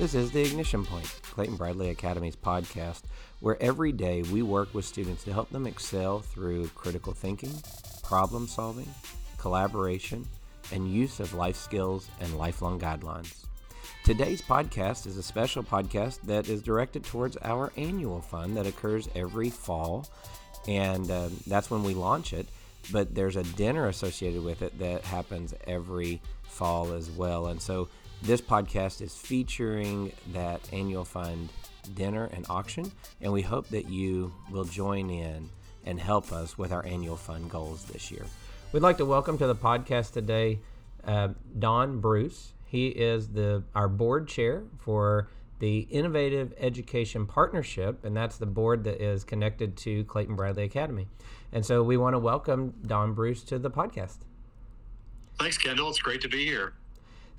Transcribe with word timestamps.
This 0.00 0.14
is 0.14 0.30
the 0.30 0.40
Ignition 0.40 0.86
Point, 0.86 1.04
Clayton 1.24 1.56
Bradley 1.56 1.90
Academy's 1.90 2.34
podcast, 2.34 3.02
where 3.40 3.62
every 3.62 3.92
day 3.92 4.22
we 4.22 4.40
work 4.40 4.72
with 4.72 4.86
students 4.86 5.24
to 5.24 5.32
help 5.34 5.50
them 5.50 5.66
excel 5.66 6.20
through 6.20 6.68
critical 6.68 7.12
thinking, 7.12 7.52
problem 8.02 8.48
solving, 8.48 8.88
collaboration, 9.36 10.26
and 10.72 10.90
use 10.90 11.20
of 11.20 11.34
life 11.34 11.56
skills 11.56 12.08
and 12.18 12.38
lifelong 12.38 12.80
guidelines. 12.80 13.44
Today's 14.02 14.40
podcast 14.40 15.06
is 15.06 15.18
a 15.18 15.22
special 15.22 15.62
podcast 15.62 16.22
that 16.22 16.48
is 16.48 16.62
directed 16.62 17.04
towards 17.04 17.36
our 17.42 17.70
annual 17.76 18.22
fund 18.22 18.56
that 18.56 18.66
occurs 18.66 19.06
every 19.14 19.50
fall, 19.50 20.08
and 20.66 21.10
uh, 21.10 21.28
that's 21.46 21.70
when 21.70 21.84
we 21.84 21.92
launch 21.92 22.32
it. 22.32 22.46
But 22.90 23.14
there's 23.14 23.36
a 23.36 23.42
dinner 23.42 23.88
associated 23.88 24.42
with 24.42 24.62
it 24.62 24.78
that 24.78 25.04
happens 25.04 25.52
every 25.66 26.22
fall 26.44 26.94
as 26.94 27.10
well. 27.10 27.48
And 27.48 27.60
so 27.60 27.88
this 28.22 28.40
podcast 28.40 29.00
is 29.00 29.14
featuring 29.14 30.12
that 30.32 30.60
annual 30.72 31.04
fund 31.04 31.48
dinner 31.94 32.28
and 32.32 32.44
auction, 32.50 32.90
and 33.20 33.32
we 33.32 33.40
hope 33.40 33.68
that 33.68 33.88
you 33.88 34.32
will 34.50 34.64
join 34.64 35.08
in 35.08 35.48
and 35.86 35.98
help 35.98 36.30
us 36.30 36.58
with 36.58 36.70
our 36.70 36.84
annual 36.84 37.16
fund 37.16 37.50
goals 37.50 37.84
this 37.86 38.10
year. 38.10 38.26
We'd 38.72 38.82
like 38.82 38.98
to 38.98 39.06
welcome 39.06 39.38
to 39.38 39.46
the 39.46 39.54
podcast 39.54 40.12
today 40.12 40.58
uh, 41.04 41.28
Don 41.58 42.00
Bruce. 42.00 42.52
He 42.66 42.88
is 42.88 43.28
the 43.28 43.64
our 43.74 43.88
board 43.88 44.28
chair 44.28 44.64
for 44.78 45.28
the 45.58 45.80
Innovative 45.90 46.52
Education 46.58 47.26
Partnership, 47.26 48.04
and 48.04 48.14
that's 48.16 48.36
the 48.36 48.46
board 48.46 48.84
that 48.84 49.02
is 49.02 49.24
connected 49.24 49.76
to 49.78 50.04
Clayton 50.04 50.36
Bradley 50.36 50.64
Academy. 50.64 51.08
And 51.52 51.64
so 51.64 51.82
we 51.82 51.96
want 51.96 52.14
to 52.14 52.18
welcome 52.18 52.74
Don 52.86 53.14
Bruce 53.14 53.42
to 53.44 53.58
the 53.58 53.70
podcast. 53.70 54.18
Thanks, 55.38 55.56
Kendall. 55.56 55.88
It's 55.88 55.98
great 56.00 56.20
to 56.20 56.28
be 56.28 56.44
here. 56.44 56.74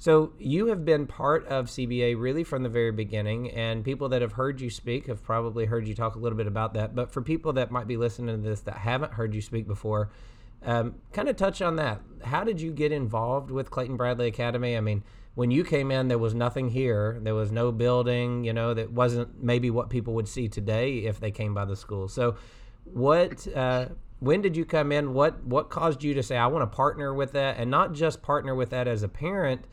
So 0.02 0.34
you 0.40 0.66
have 0.66 0.84
been 0.84 1.06
part 1.06 1.46
of 1.46 1.68
CBA 1.68 2.20
really 2.20 2.44
from 2.44 2.64
the 2.64 2.70
very 2.70 2.92
beginning, 2.92 3.52
and 3.52 3.86
people 3.86 4.10
that 4.10 4.24
have 4.24 4.32
heard 4.32 4.60
you 4.60 4.72
speak 4.72 5.06
have 5.06 5.22
probably 5.22 5.66
heard 5.66 5.88
you 5.88 5.94
talk 5.94 6.16
a 6.16 6.18
little 6.18 6.36
bit 6.36 6.48
about 6.48 6.74
that. 6.74 6.96
But 6.96 7.12
for 7.12 7.22
people 7.22 7.54
that 7.54 7.70
might 7.70 7.86
be 7.86 7.98
listening 7.98 8.36
to 8.36 8.42
this 8.42 8.62
that 8.62 8.78
haven't 8.78 9.14
heard 9.14 9.36
you 9.36 9.42
speak 9.42 9.68
before, 9.68 10.10
um, 10.64 10.96
kind 11.14 11.30
of 11.30 11.36
touch 11.36 11.62
on 11.62 11.76
that. 11.76 12.02
How 12.24 12.44
did 12.44 12.60
you 12.60 12.72
get 12.72 12.92
involved 12.92 13.52
with 13.52 13.70
Clayton 13.70 13.96
Bradley 13.96 14.28
Academy? 14.28 14.76
I 14.76 14.82
mean, 14.82 15.04
when 15.36 15.52
you 15.52 15.64
came 15.64 15.92
in, 15.92 16.08
there 16.08 16.18
was 16.18 16.34
nothing 16.34 16.70
here. 16.70 17.20
There 17.22 17.36
was 17.36 17.52
no 17.52 17.72
building, 17.72 18.44
you 18.44 18.54
know, 18.54 18.74
that 18.74 18.92
wasn't 18.92 19.44
maybe 19.44 19.70
what 19.70 19.92
people 19.92 20.16
would 20.16 20.28
see 20.28 20.48
today 20.48 20.98
if 21.06 21.20
they 21.20 21.30
came 21.30 21.54
by 21.54 21.66
the 21.66 21.76
school. 21.76 22.08
So, 22.08 22.38
what? 22.86 23.48
Uh, 23.56 23.90
when 24.18 24.42
did 24.42 24.58
you 24.58 24.66
come 24.66 24.92
in? 24.92 25.14
What 25.14 25.44
what 25.44 25.70
caused 25.70 26.04
you 26.04 26.16
to 26.16 26.24
say 26.24 26.38
I 26.38 26.48
want 26.48 26.64
to 26.64 26.76
partner 26.76 27.14
with 27.14 27.34
that, 27.34 27.58
and 27.58 27.70
not 27.70 27.94
just 27.94 28.24
partner 28.24 28.56
with 28.56 28.72
that 28.72 28.88
as 28.88 29.04
a 29.04 29.08
parent? 29.08 29.68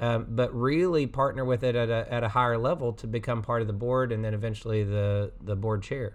Um, 0.00 0.26
but 0.30 0.52
really 0.54 1.06
partner 1.06 1.44
with 1.44 1.62
it 1.62 1.76
at 1.76 1.90
a, 1.90 2.12
at 2.12 2.24
a 2.24 2.28
higher 2.28 2.58
level 2.58 2.92
to 2.94 3.06
become 3.06 3.42
part 3.42 3.60
of 3.60 3.66
the 3.66 3.74
board 3.74 4.12
and 4.12 4.24
then 4.24 4.34
eventually 4.34 4.82
the, 4.82 5.30
the 5.42 5.54
board 5.54 5.82
chair? 5.82 6.14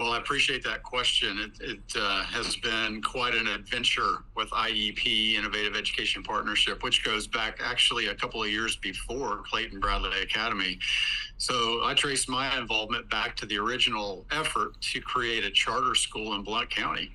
Well, 0.00 0.12
I 0.12 0.18
appreciate 0.18 0.64
that 0.64 0.82
question. 0.82 1.38
It, 1.38 1.60
it 1.60 1.80
uh, 1.94 2.22
has 2.22 2.56
been 2.56 3.02
quite 3.02 3.34
an 3.34 3.46
adventure 3.48 4.24
with 4.34 4.48
IEP, 4.48 5.34
Innovative 5.34 5.76
Education 5.76 6.22
Partnership, 6.22 6.82
which 6.82 7.04
goes 7.04 7.26
back 7.26 7.58
actually 7.62 8.06
a 8.06 8.14
couple 8.14 8.42
of 8.42 8.48
years 8.48 8.76
before 8.76 9.42
Clayton 9.44 9.78
Bradley 9.78 10.22
Academy. 10.22 10.78
So 11.36 11.80
I 11.84 11.92
trace 11.92 12.28
my 12.28 12.56
involvement 12.56 13.10
back 13.10 13.36
to 13.36 13.46
the 13.46 13.58
original 13.58 14.24
effort 14.30 14.80
to 14.80 15.02
create 15.02 15.44
a 15.44 15.50
charter 15.50 15.94
school 15.94 16.32
in 16.34 16.44
Blount 16.44 16.70
County. 16.70 17.12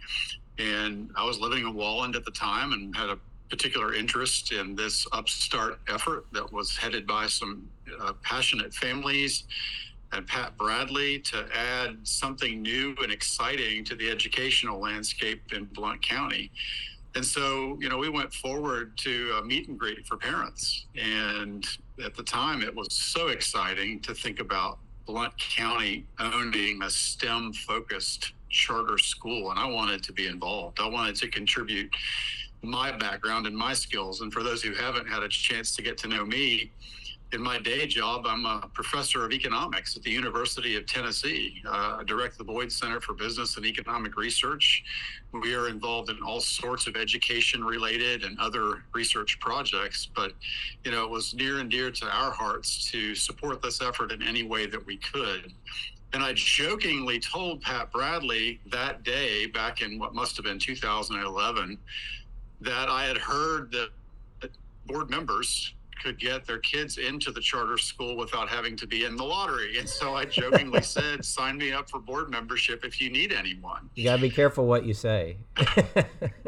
And 0.59 1.09
I 1.15 1.25
was 1.25 1.39
living 1.39 1.65
in 1.65 1.73
Walland 1.73 2.15
at 2.15 2.23
the 2.23 2.31
time 2.31 2.73
and 2.73 2.95
had 2.95 3.09
a 3.09 3.17
particular 3.49 3.93
interest 3.93 4.51
in 4.51 4.75
this 4.75 5.05
upstart 5.11 5.79
effort 5.87 6.25
that 6.31 6.51
was 6.51 6.75
headed 6.75 7.05
by 7.05 7.27
some 7.27 7.69
uh, 8.01 8.13
passionate 8.23 8.73
families 8.73 9.43
and 10.11 10.25
Pat 10.27 10.57
Bradley 10.57 11.19
to 11.19 11.45
add 11.53 11.97
something 12.03 12.61
new 12.61 12.95
and 13.01 13.11
exciting 13.11 13.83
to 13.85 13.95
the 13.95 14.09
educational 14.09 14.79
landscape 14.79 15.41
in 15.53 15.65
Blount 15.65 16.01
County. 16.01 16.51
And 17.15 17.25
so, 17.25 17.77
you 17.79 17.89
know, 17.89 17.97
we 17.97 18.09
went 18.09 18.33
forward 18.33 18.97
to 18.99 19.37
a 19.39 19.43
meet 19.45 19.67
and 19.69 19.79
greet 19.79 20.05
for 20.05 20.17
parents. 20.17 20.85
And 20.95 21.65
at 22.03 22.13
the 22.15 22.23
time, 22.23 22.61
it 22.61 22.73
was 22.73 22.87
so 22.91 23.29
exciting 23.29 24.01
to 24.01 24.13
think 24.13 24.39
about 24.39 24.79
Blount 25.05 25.37
County 25.37 26.05
owning 26.19 26.83
a 26.83 26.89
STEM 26.89 27.53
focused 27.53 28.33
charter 28.49 28.97
school. 28.97 29.51
And 29.51 29.59
I 29.59 29.65
wanted 29.65 30.03
to 30.03 30.13
be 30.13 30.27
involved, 30.27 30.79
I 30.79 30.87
wanted 30.87 31.15
to 31.17 31.27
contribute 31.27 31.93
my 32.67 32.91
background 32.91 33.47
and 33.47 33.55
my 33.55 33.73
skills. 33.73 34.21
And 34.21 34.31
for 34.31 34.43
those 34.43 34.61
who 34.61 34.73
haven't 34.73 35.07
had 35.07 35.23
a 35.23 35.29
chance 35.29 35.75
to 35.75 35.81
get 35.81 35.97
to 35.99 36.07
know 36.07 36.25
me, 36.25 36.71
in 37.33 37.41
my 37.41 37.59
day 37.59 37.85
job, 37.85 38.25
I'm 38.27 38.45
a 38.45 38.69
professor 38.73 39.25
of 39.25 39.33
economics 39.33 39.97
at 39.97 40.03
the 40.03 40.11
University 40.11 40.75
of 40.77 40.85
Tennessee. 40.85 41.61
Uh, 41.65 41.97
I 41.99 42.03
direct 42.05 42.37
the 42.37 42.43
Boyd 42.43 42.71
Center 42.71 43.01
for 43.01 43.13
Business 43.13 43.57
and 43.57 43.65
Economic 43.65 44.15
Research. 44.15 44.83
We 45.33 45.53
are 45.53 45.67
involved 45.67 46.09
in 46.09 46.21
all 46.21 46.39
sorts 46.39 46.87
of 46.87 46.95
education 46.95 47.63
related 47.63 48.23
and 48.23 48.39
other 48.39 48.83
research 48.93 49.37
projects, 49.39 50.07
but 50.15 50.31
you 50.85 50.91
know, 50.91 51.03
it 51.03 51.09
was 51.09 51.33
near 51.33 51.59
and 51.59 51.69
dear 51.69 51.91
to 51.91 52.05
our 52.05 52.31
hearts 52.31 52.89
to 52.91 53.15
support 53.15 53.61
this 53.61 53.81
effort 53.81 54.11
in 54.11 54.23
any 54.23 54.43
way 54.43 54.65
that 54.67 54.85
we 54.85 54.97
could. 54.97 55.51
And 56.13 56.23
I 56.23 56.31
jokingly 56.33 57.19
told 57.19 57.61
Pat 57.61 57.91
Bradley 57.91 58.61
that 58.71 59.03
day, 59.03 59.47
back 59.47 59.81
in 59.81 59.99
what 59.99 60.15
must 60.15 60.37
have 60.37 60.45
been 60.45 60.59
2011, 60.59 61.77
that 62.61 62.89
I 62.89 63.05
had 63.05 63.17
heard 63.17 63.71
that 63.71 63.89
board 64.87 65.09
members 65.09 65.73
could 66.03 66.19
get 66.19 66.45
their 66.45 66.59
kids 66.59 66.97
into 66.97 67.31
the 67.31 67.41
charter 67.41 67.77
school 67.77 68.15
without 68.15 68.49
having 68.49 68.75
to 68.75 68.85
be 68.85 69.05
in 69.05 69.15
the 69.15 69.23
lottery. 69.23 69.79
And 69.79 69.89
so 69.89 70.13
I 70.13 70.25
jokingly 70.25 70.81
said, 70.83 71.23
sign 71.25 71.57
me 71.57 71.71
up 71.71 71.89
for 71.89 71.99
board 71.99 72.29
membership 72.29 72.85
if 72.85 73.01
you 73.01 73.09
need 73.09 73.31
anyone. 73.31 73.89
You 73.95 74.03
got 74.03 74.17
to 74.17 74.21
be 74.21 74.29
careful 74.29 74.67
what 74.67 74.85
you 74.85 74.93
say. 74.93 75.37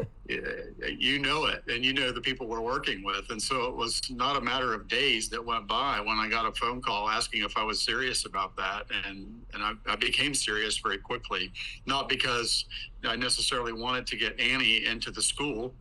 you 0.98 1.18
know 1.18 1.46
it, 1.46 1.62
and 1.68 1.84
you 1.84 1.92
know 1.92 2.12
the 2.12 2.20
people 2.20 2.46
we're 2.46 2.60
working 2.60 3.02
with. 3.02 3.30
And 3.30 3.40
so 3.40 3.66
it 3.66 3.76
was 3.76 4.00
not 4.10 4.36
a 4.36 4.40
matter 4.40 4.74
of 4.74 4.88
days 4.88 5.28
that 5.30 5.44
went 5.44 5.66
by 5.66 6.00
when 6.00 6.18
I 6.18 6.28
got 6.28 6.46
a 6.46 6.52
phone 6.52 6.80
call 6.80 7.08
asking 7.08 7.42
if 7.42 7.56
I 7.56 7.64
was 7.64 7.80
serious 7.80 8.24
about 8.24 8.56
that. 8.56 8.86
And, 9.06 9.42
and 9.54 9.62
I, 9.62 9.72
I 9.86 9.96
became 9.96 10.34
serious 10.34 10.78
very 10.78 10.98
quickly, 10.98 11.52
not 11.86 12.08
because 12.08 12.64
I 13.04 13.16
necessarily 13.16 13.72
wanted 13.72 14.06
to 14.08 14.16
get 14.16 14.38
Annie 14.40 14.86
into 14.86 15.10
the 15.10 15.22
school. 15.22 15.74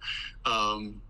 Um, 0.45 1.01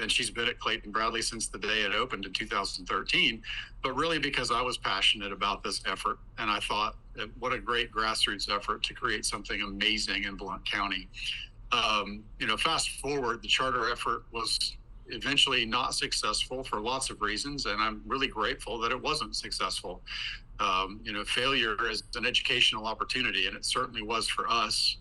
and 0.00 0.10
she's 0.10 0.30
been 0.30 0.48
at 0.48 0.58
Clayton 0.58 0.90
Bradley 0.90 1.22
since 1.22 1.46
the 1.46 1.58
day 1.58 1.82
it 1.82 1.92
opened 1.94 2.24
in 2.24 2.32
2013, 2.32 3.42
but 3.82 3.94
really 3.94 4.18
because 4.18 4.50
I 4.50 4.60
was 4.60 4.76
passionate 4.76 5.32
about 5.32 5.62
this 5.62 5.80
effort. 5.86 6.18
And 6.38 6.50
I 6.50 6.58
thought, 6.60 6.96
what 7.38 7.52
a 7.52 7.58
great 7.58 7.92
grassroots 7.92 8.54
effort 8.54 8.82
to 8.84 8.94
create 8.94 9.24
something 9.24 9.62
amazing 9.62 10.24
in 10.24 10.36
Blount 10.36 10.64
County. 10.68 11.08
Um, 11.72 12.22
you 12.38 12.46
know, 12.46 12.56
fast 12.56 13.00
forward, 13.00 13.42
the 13.42 13.48
charter 13.48 13.90
effort 13.90 14.24
was 14.32 14.76
eventually 15.08 15.64
not 15.64 15.94
successful 15.94 16.62
for 16.62 16.80
lots 16.80 17.10
of 17.10 17.20
reasons, 17.20 17.66
and 17.66 17.80
I'm 17.80 18.02
really 18.06 18.28
grateful 18.28 18.78
that 18.80 18.92
it 18.92 19.00
wasn't 19.00 19.34
successful. 19.34 20.02
Um, 20.60 21.00
you 21.02 21.12
know, 21.12 21.24
failure 21.24 21.76
is 21.90 22.04
an 22.14 22.26
educational 22.26 22.86
opportunity, 22.86 23.46
and 23.46 23.56
it 23.56 23.64
certainly 23.64 24.02
was 24.02 24.28
for 24.28 24.48
us 24.48 24.96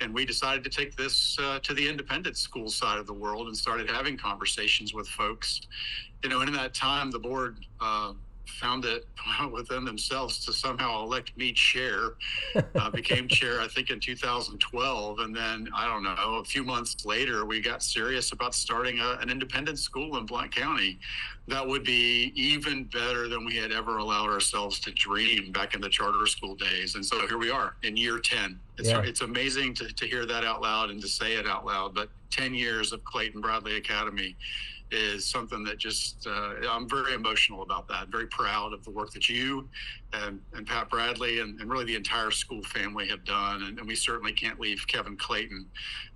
and 0.00 0.14
we 0.14 0.24
decided 0.24 0.64
to 0.64 0.70
take 0.70 0.96
this 0.96 1.38
uh, 1.38 1.58
to 1.60 1.74
the 1.74 1.86
independent 1.86 2.36
school 2.36 2.68
side 2.68 2.98
of 2.98 3.06
the 3.06 3.12
world 3.12 3.46
and 3.46 3.56
started 3.56 3.88
having 3.90 4.16
conversations 4.16 4.94
with 4.94 5.06
folks. 5.08 5.60
You 6.22 6.30
know, 6.30 6.40
and 6.40 6.48
in 6.48 6.54
that 6.56 6.74
time, 6.74 7.10
the 7.10 7.18
board 7.18 7.58
uh, 7.80 8.12
found 8.46 8.84
it 8.84 9.06
within 9.52 9.84
themselves 9.84 10.44
to 10.44 10.52
somehow 10.52 11.02
elect 11.02 11.36
me 11.36 11.52
chair. 11.52 12.14
Uh, 12.74 12.90
became 13.00 13.28
chair, 13.28 13.60
I 13.60 13.68
think, 13.68 13.90
in 13.90 14.00
2012, 14.00 15.18
and 15.20 15.34
then 15.34 15.68
I 15.74 15.86
don't 15.86 16.02
know. 16.02 16.14
A 16.40 16.44
few 16.44 16.64
months 16.64 17.04
later, 17.04 17.44
we 17.44 17.60
got 17.60 17.82
serious 17.82 18.32
about 18.32 18.54
starting 18.54 19.00
a, 19.00 19.18
an 19.20 19.30
independent 19.30 19.78
school 19.78 20.16
in 20.18 20.26
Blount 20.26 20.54
County. 20.54 20.98
That 21.48 21.66
would 21.66 21.84
be 21.84 22.32
even 22.34 22.84
better 22.84 23.28
than 23.28 23.44
we 23.44 23.56
had 23.56 23.72
ever 23.72 23.98
allowed 23.98 24.28
ourselves 24.28 24.78
to 24.80 24.92
dream 24.92 25.50
back 25.52 25.74
in 25.74 25.80
the 25.80 25.88
charter 25.88 26.26
school 26.26 26.54
days. 26.54 26.94
And 26.94 27.04
so 27.04 27.26
here 27.26 27.38
we 27.38 27.50
are 27.50 27.74
in 27.82 27.96
year 27.96 28.18
10. 28.18 28.58
It's, 28.78 28.88
yeah. 28.88 29.02
it's 29.02 29.20
amazing 29.20 29.74
to, 29.74 29.92
to 29.92 30.06
hear 30.06 30.26
that 30.26 30.44
out 30.44 30.62
loud 30.62 30.90
and 30.90 31.00
to 31.00 31.08
say 31.08 31.34
it 31.34 31.46
out 31.46 31.66
loud. 31.66 31.94
But 31.94 32.08
10 32.30 32.54
years 32.54 32.92
of 32.92 33.04
Clayton 33.04 33.40
Bradley 33.40 33.76
Academy 33.76 34.36
is 34.90 35.24
something 35.24 35.62
that 35.64 35.78
just 35.78 36.26
uh, 36.26 36.54
I'm 36.68 36.88
very 36.88 37.14
emotional 37.14 37.62
about 37.62 37.88
that. 37.88 38.08
Very 38.08 38.26
proud 38.26 38.72
of 38.72 38.84
the 38.84 38.90
work 38.90 39.12
that 39.12 39.28
you 39.28 39.68
and, 40.12 40.40
and 40.54 40.66
Pat 40.66 40.90
Bradley 40.90 41.40
and, 41.40 41.60
and 41.60 41.70
really 41.70 41.84
the 41.84 41.94
entire 41.94 42.30
school 42.30 42.62
family 42.62 43.06
have 43.08 43.24
done. 43.24 43.62
And, 43.62 43.78
and, 43.78 43.86
we 43.86 43.94
certainly 43.94 44.32
can't 44.32 44.58
leave 44.58 44.84
Kevin 44.86 45.16
Clayton 45.16 45.66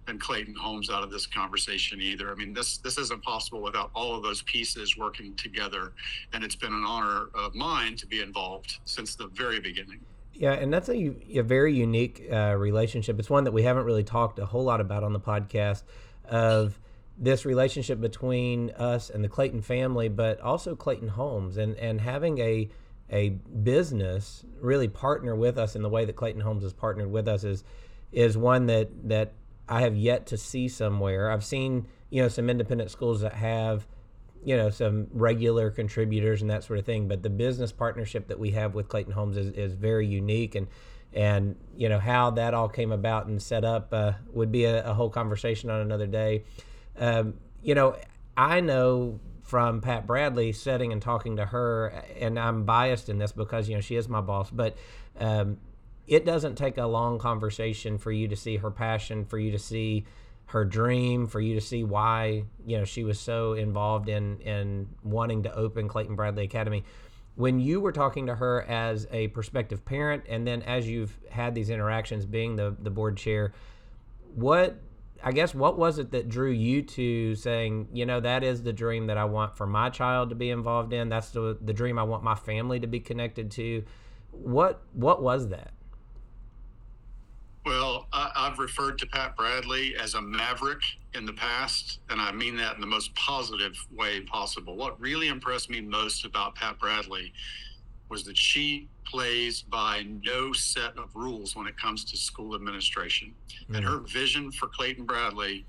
and 0.08 0.20
Clayton 0.20 0.54
Homes 0.54 0.90
out 0.90 1.02
of 1.02 1.10
this 1.10 1.26
conversation 1.26 2.00
either. 2.00 2.30
I 2.30 2.34
mean, 2.34 2.52
this 2.52 2.78
this 2.78 2.98
isn't 2.98 3.22
possible 3.22 3.62
without 3.62 3.90
all 3.94 4.16
of 4.16 4.22
those 4.22 4.42
pieces 4.42 4.96
working 4.96 5.34
together. 5.36 5.92
And 6.32 6.42
it's 6.44 6.56
been 6.56 6.72
an 6.72 6.84
honor 6.84 7.28
of 7.34 7.54
mine 7.54 7.96
to 7.96 8.06
be 8.06 8.20
involved 8.20 8.78
since 8.84 9.14
the 9.14 9.28
very 9.28 9.60
beginning. 9.60 10.00
Yeah, 10.32 10.52
and 10.54 10.72
that's 10.72 10.88
a, 10.88 11.14
a 11.38 11.42
very 11.42 11.72
unique 11.72 12.26
uh, 12.30 12.56
relationship. 12.58 13.20
It's 13.20 13.30
one 13.30 13.44
that 13.44 13.52
we 13.52 13.62
haven't 13.62 13.84
really 13.84 14.02
talked 14.02 14.40
a 14.40 14.46
whole 14.46 14.64
lot 14.64 14.80
about 14.80 15.04
on 15.04 15.12
the 15.12 15.20
podcast. 15.20 15.84
Of 16.26 16.78
this 17.16 17.44
relationship 17.44 18.00
between 18.00 18.70
us 18.70 19.10
and 19.10 19.22
the 19.22 19.28
Clayton 19.28 19.62
family, 19.62 20.08
but 20.08 20.40
also 20.40 20.74
Clayton 20.74 21.08
Homes, 21.08 21.56
and 21.56 21.76
and 21.76 22.00
having 22.00 22.38
a 22.38 22.68
a 23.10 23.30
business 23.30 24.44
really 24.60 24.88
partner 24.88 25.36
with 25.36 25.58
us 25.58 25.76
in 25.76 25.82
the 25.82 25.88
way 25.88 26.04
that 26.04 26.16
Clayton 26.16 26.40
Homes 26.40 26.62
has 26.62 26.72
partnered 26.72 27.10
with 27.10 27.28
us 27.28 27.44
is 27.44 27.64
is 28.12 28.36
one 28.36 28.66
that 28.66 28.88
that 29.08 29.32
I 29.68 29.82
have 29.82 29.96
yet 29.96 30.26
to 30.26 30.36
see 30.36 30.68
somewhere. 30.68 31.30
I've 31.30 31.44
seen 31.44 31.86
you 32.10 32.22
know 32.22 32.28
some 32.28 32.50
independent 32.50 32.90
schools 32.90 33.20
that 33.20 33.34
have 33.34 33.86
you 34.44 34.56
know 34.56 34.70
some 34.70 35.08
regular 35.12 35.70
contributors 35.70 36.42
and 36.42 36.50
that 36.50 36.64
sort 36.64 36.78
of 36.78 36.84
thing, 36.84 37.08
but 37.08 37.22
the 37.22 37.30
business 37.30 37.72
partnership 37.72 38.28
that 38.28 38.38
we 38.38 38.50
have 38.52 38.74
with 38.74 38.88
Clayton 38.88 39.12
Homes 39.12 39.36
is, 39.36 39.50
is 39.50 39.74
very 39.74 40.06
unique 40.06 40.54
and 40.54 40.66
and 41.12 41.56
you 41.76 41.88
know 41.88 41.98
how 41.98 42.30
that 42.30 42.54
all 42.54 42.68
came 42.68 42.92
about 42.92 43.26
and 43.26 43.40
set 43.40 43.64
up 43.64 43.92
uh, 43.92 44.12
would 44.32 44.50
be 44.50 44.64
a, 44.64 44.84
a, 44.84 44.92
whole 44.92 45.10
conversation 45.10 45.70
on 45.70 45.80
another 45.80 46.08
day. 46.08 46.42
Um, 46.98 47.34
you 47.62 47.74
know, 47.74 47.96
I 48.36 48.60
know 48.60 49.20
from 49.42 49.80
Pat 49.80 50.06
Bradley 50.06 50.52
sitting 50.52 50.92
and 50.92 51.00
talking 51.00 51.36
to 51.36 51.46
her, 51.46 51.88
and 52.18 52.38
I'm 52.38 52.64
biased 52.64 53.08
in 53.08 53.18
this 53.18 53.32
because 53.32 53.68
you 53.68 53.74
know 53.74 53.80
she 53.80 53.96
is 53.96 54.08
my 54.08 54.20
boss, 54.20 54.50
but 54.50 54.76
um, 55.18 55.58
it 56.06 56.24
doesn't 56.24 56.56
take 56.56 56.78
a 56.78 56.86
long 56.86 57.18
conversation 57.18 57.98
for 57.98 58.10
you 58.10 58.28
to 58.28 58.36
see 58.36 58.56
her 58.56 58.70
passion, 58.70 59.24
for 59.24 59.38
you 59.38 59.52
to 59.52 59.58
see 59.58 60.04
her 60.46 60.64
dream, 60.64 61.26
for 61.26 61.40
you 61.40 61.54
to 61.54 61.60
see 61.60 61.84
why 61.84 62.44
you 62.66 62.78
know 62.78 62.84
she 62.84 63.04
was 63.04 63.20
so 63.20 63.52
involved 63.52 64.08
in 64.08 64.40
in 64.40 64.88
wanting 65.02 65.42
to 65.42 65.54
open 65.54 65.88
Clayton 65.88 66.16
Bradley 66.16 66.44
Academy. 66.44 66.84
When 67.36 67.58
you 67.58 67.80
were 67.80 67.92
talking 67.92 68.26
to 68.26 68.34
her 68.36 68.62
as 68.62 69.08
a 69.10 69.28
prospective 69.28 69.84
parent, 69.84 70.24
and 70.28 70.46
then 70.46 70.62
as 70.62 70.88
you've 70.88 71.18
had 71.30 71.54
these 71.54 71.68
interactions, 71.68 72.24
being 72.24 72.56
the 72.56 72.76
the 72.80 72.90
board 72.90 73.16
chair, 73.16 73.52
what 74.34 74.78
I 75.22 75.32
guess 75.32 75.54
what 75.54 75.78
was 75.78 75.98
it 75.98 76.10
that 76.10 76.28
drew 76.28 76.50
you 76.50 76.82
to 76.82 77.34
saying, 77.34 77.88
you 77.92 78.04
know, 78.04 78.20
that 78.20 78.44
is 78.44 78.62
the 78.62 78.72
dream 78.72 79.06
that 79.06 79.16
I 79.16 79.24
want 79.24 79.56
for 79.56 79.66
my 79.66 79.88
child 79.90 80.28
to 80.30 80.34
be 80.34 80.50
involved 80.50 80.92
in. 80.92 81.08
That's 81.08 81.30
the 81.30 81.56
the 81.60 81.72
dream 81.72 81.98
I 81.98 82.02
want 82.02 82.22
my 82.22 82.34
family 82.34 82.80
to 82.80 82.86
be 82.86 83.00
connected 83.00 83.50
to. 83.52 83.84
What 84.32 84.82
what 84.92 85.22
was 85.22 85.48
that? 85.48 85.72
Well, 87.64 88.08
I, 88.12 88.48
have 88.50 88.58
referred 88.58 88.98
to 88.98 89.06
Pat 89.06 89.36
Bradley 89.36 89.96
as 89.96 90.14
a 90.14 90.20
maverick 90.20 90.82
in 91.14 91.24
the 91.24 91.32
past, 91.32 92.00
and 92.10 92.20
I 92.20 92.30
mean 92.30 92.56
that 92.58 92.74
in 92.74 92.80
the 92.82 92.86
most 92.86 93.14
positive 93.14 93.74
way 93.90 94.20
possible. 94.20 94.76
What 94.76 95.00
really 95.00 95.28
impressed 95.28 95.70
me 95.70 95.80
most 95.80 96.26
about 96.26 96.56
Pat 96.56 96.78
Bradley 96.78 97.32
was 98.10 98.24
that 98.24 98.36
she 98.36 98.90
plays 99.14 99.62
by 99.62 100.04
no 100.24 100.52
set 100.52 100.98
of 100.98 101.14
rules 101.14 101.54
when 101.54 101.68
it 101.68 101.78
comes 101.78 102.04
to 102.04 102.16
school 102.16 102.56
administration. 102.56 103.32
Mm-hmm. 103.48 103.76
And 103.76 103.84
her 103.84 103.98
vision 103.98 104.50
for 104.50 104.66
Clayton 104.66 105.04
Bradley 105.04 105.64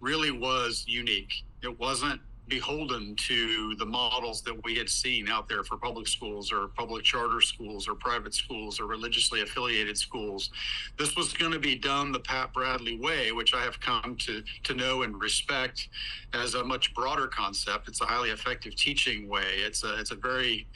really 0.00 0.30
was 0.30 0.84
unique. 0.86 1.32
It 1.62 1.78
wasn't 1.80 2.20
beholden 2.46 3.14
to 3.14 3.74
the 3.76 3.86
models 3.86 4.42
that 4.42 4.62
we 4.64 4.74
had 4.74 4.90
seen 4.90 5.30
out 5.30 5.48
there 5.48 5.64
for 5.64 5.78
public 5.78 6.08
schools 6.08 6.52
or 6.52 6.68
public 6.68 7.04
charter 7.04 7.40
schools 7.40 7.88
or 7.88 7.94
private 7.94 8.34
schools 8.34 8.78
or 8.80 8.86
religiously 8.86 9.40
affiliated 9.40 9.96
schools. 9.96 10.50
This 10.98 11.16
was 11.16 11.32
going 11.32 11.52
to 11.52 11.58
be 11.58 11.76
done 11.76 12.12
the 12.12 12.20
Pat 12.20 12.52
Bradley 12.52 12.98
way, 12.98 13.32
which 13.32 13.54
I 13.54 13.62
have 13.62 13.80
come 13.80 14.16
to, 14.26 14.42
to 14.64 14.74
know 14.74 15.02
and 15.02 15.18
respect 15.18 15.88
as 16.34 16.54
a 16.54 16.62
much 16.62 16.92
broader 16.92 17.28
concept. 17.28 17.88
It's 17.88 18.02
a 18.02 18.06
highly 18.06 18.30
effective 18.30 18.74
teaching 18.74 19.26
way. 19.28 19.54
It's 19.64 19.84
a 19.84 19.98
it's 19.98 20.10
a 20.10 20.16
very 20.16 20.66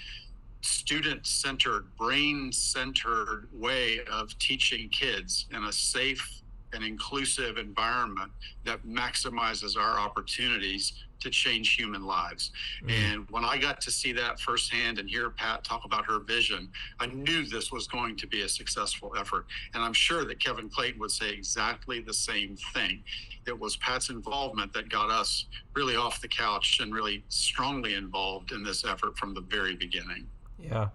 student 0.65 1.27
centered, 1.27 1.95
brain 1.97 2.51
centered 2.51 3.49
way 3.53 4.01
of 4.11 4.37
teaching 4.39 4.89
kids 4.89 5.47
in 5.53 5.65
a 5.65 5.73
safe 5.73 6.43
and 6.73 6.83
inclusive 6.83 7.57
environment 7.59 8.31
that 8.65 8.85
maximizes 8.85 9.77
our 9.77 9.99
opportunities 9.99 11.05
to 11.21 11.31
change 11.31 11.75
human 11.75 12.05
lives. 12.05 12.51
Mm-hmm. 12.83 12.91
And 12.91 13.31
when 13.31 13.45
I 13.45 13.57
got 13.57 13.81
to 13.83 13.91
see 13.91 14.13
that 14.13 14.41
firsthand 14.41 14.99
and 14.99 15.09
hear 15.09 15.31
Pat 15.31 15.65
talk 15.65 15.85
about 15.85 16.05
her 16.07 16.19
vision, 16.19 16.69
I 17.01 17.07
knew 17.07 17.47
this 17.47 17.71
was 17.71 17.87
going 17.87 18.17
to 18.17 18.27
be 18.27 18.43
a 18.43 18.49
successful 18.49 19.13
effort. 19.19 19.47
And 19.75 19.83
I'm 19.83 19.93
sure 19.93 20.25
that 20.25 20.43
Kevin 20.43 20.69
Clayton 20.69 21.01
would 21.01 21.11
say 21.11 21.31
exactly 21.31 22.01
the 22.01 22.13
same 22.13 22.57
thing. 22.75 23.03
It 23.47 23.59
was 23.59 23.77
Pat's 23.77 24.11
involvement 24.11 24.73
that 24.73 24.89
got 24.89 25.11
us 25.11 25.47
really 25.75 25.97
off 25.97 26.21
the 26.21 26.29
couch 26.29 26.79
and 26.81 26.95
really 26.95 27.25
strongly 27.29 27.95
involved 27.95 28.53
in 28.53 28.63
this 28.63 28.85
effort 28.85 29.17
from 29.17 29.35
the 29.35 29.43
very 29.43 29.75
beginning. 29.77 30.27
Yeah, 30.59 30.89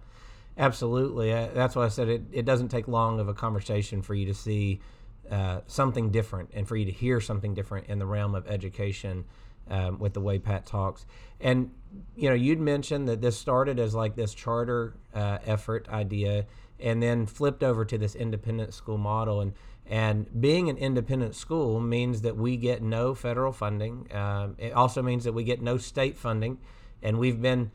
absolutely. 0.58 1.32
Uh, 1.32 1.48
that's 1.54 1.76
why 1.76 1.84
I 1.84 1.88
said 1.88 2.08
it, 2.08 2.22
it 2.32 2.44
doesn't 2.44 2.68
take 2.68 2.88
long 2.88 3.20
of 3.20 3.28
a 3.28 3.34
conversation 3.34 4.02
for 4.02 4.14
you 4.14 4.26
to 4.26 4.34
see 4.34 4.80
uh, 5.30 5.60
something 5.66 6.10
different 6.10 6.50
and 6.54 6.66
for 6.66 6.76
you 6.76 6.84
to 6.86 6.92
hear 6.92 7.20
something 7.20 7.54
different 7.54 7.86
in 7.88 7.98
the 7.98 8.06
realm 8.06 8.34
of 8.34 8.46
education 8.48 9.24
um, 9.68 9.98
with 9.98 10.14
the 10.14 10.20
way 10.20 10.38
Pat 10.38 10.66
talks. 10.66 11.06
And, 11.40 11.70
you 12.16 12.28
know, 12.28 12.34
you'd 12.34 12.60
mentioned 12.60 13.08
that 13.08 13.20
this 13.20 13.38
started 13.38 13.78
as 13.78 13.94
like 13.94 14.16
this 14.16 14.34
charter 14.34 14.96
uh, 15.14 15.38
effort 15.46 15.88
idea 15.88 16.46
and 16.80 17.02
then 17.02 17.26
flipped 17.26 17.62
over 17.62 17.84
to 17.84 17.98
this 17.98 18.14
independent 18.14 18.74
school 18.74 18.98
model. 18.98 19.40
And, 19.40 19.52
and 19.86 20.40
being 20.40 20.68
an 20.68 20.76
independent 20.78 21.34
school 21.34 21.78
means 21.80 22.22
that 22.22 22.36
we 22.36 22.56
get 22.56 22.82
no 22.82 23.14
federal 23.14 23.52
funding. 23.52 24.08
Um, 24.12 24.56
it 24.58 24.72
also 24.72 25.02
means 25.02 25.24
that 25.24 25.32
we 25.32 25.44
get 25.44 25.62
no 25.62 25.78
state 25.78 26.18
funding. 26.18 26.58
And 27.02 27.18
we've 27.18 27.40
been 27.40 27.70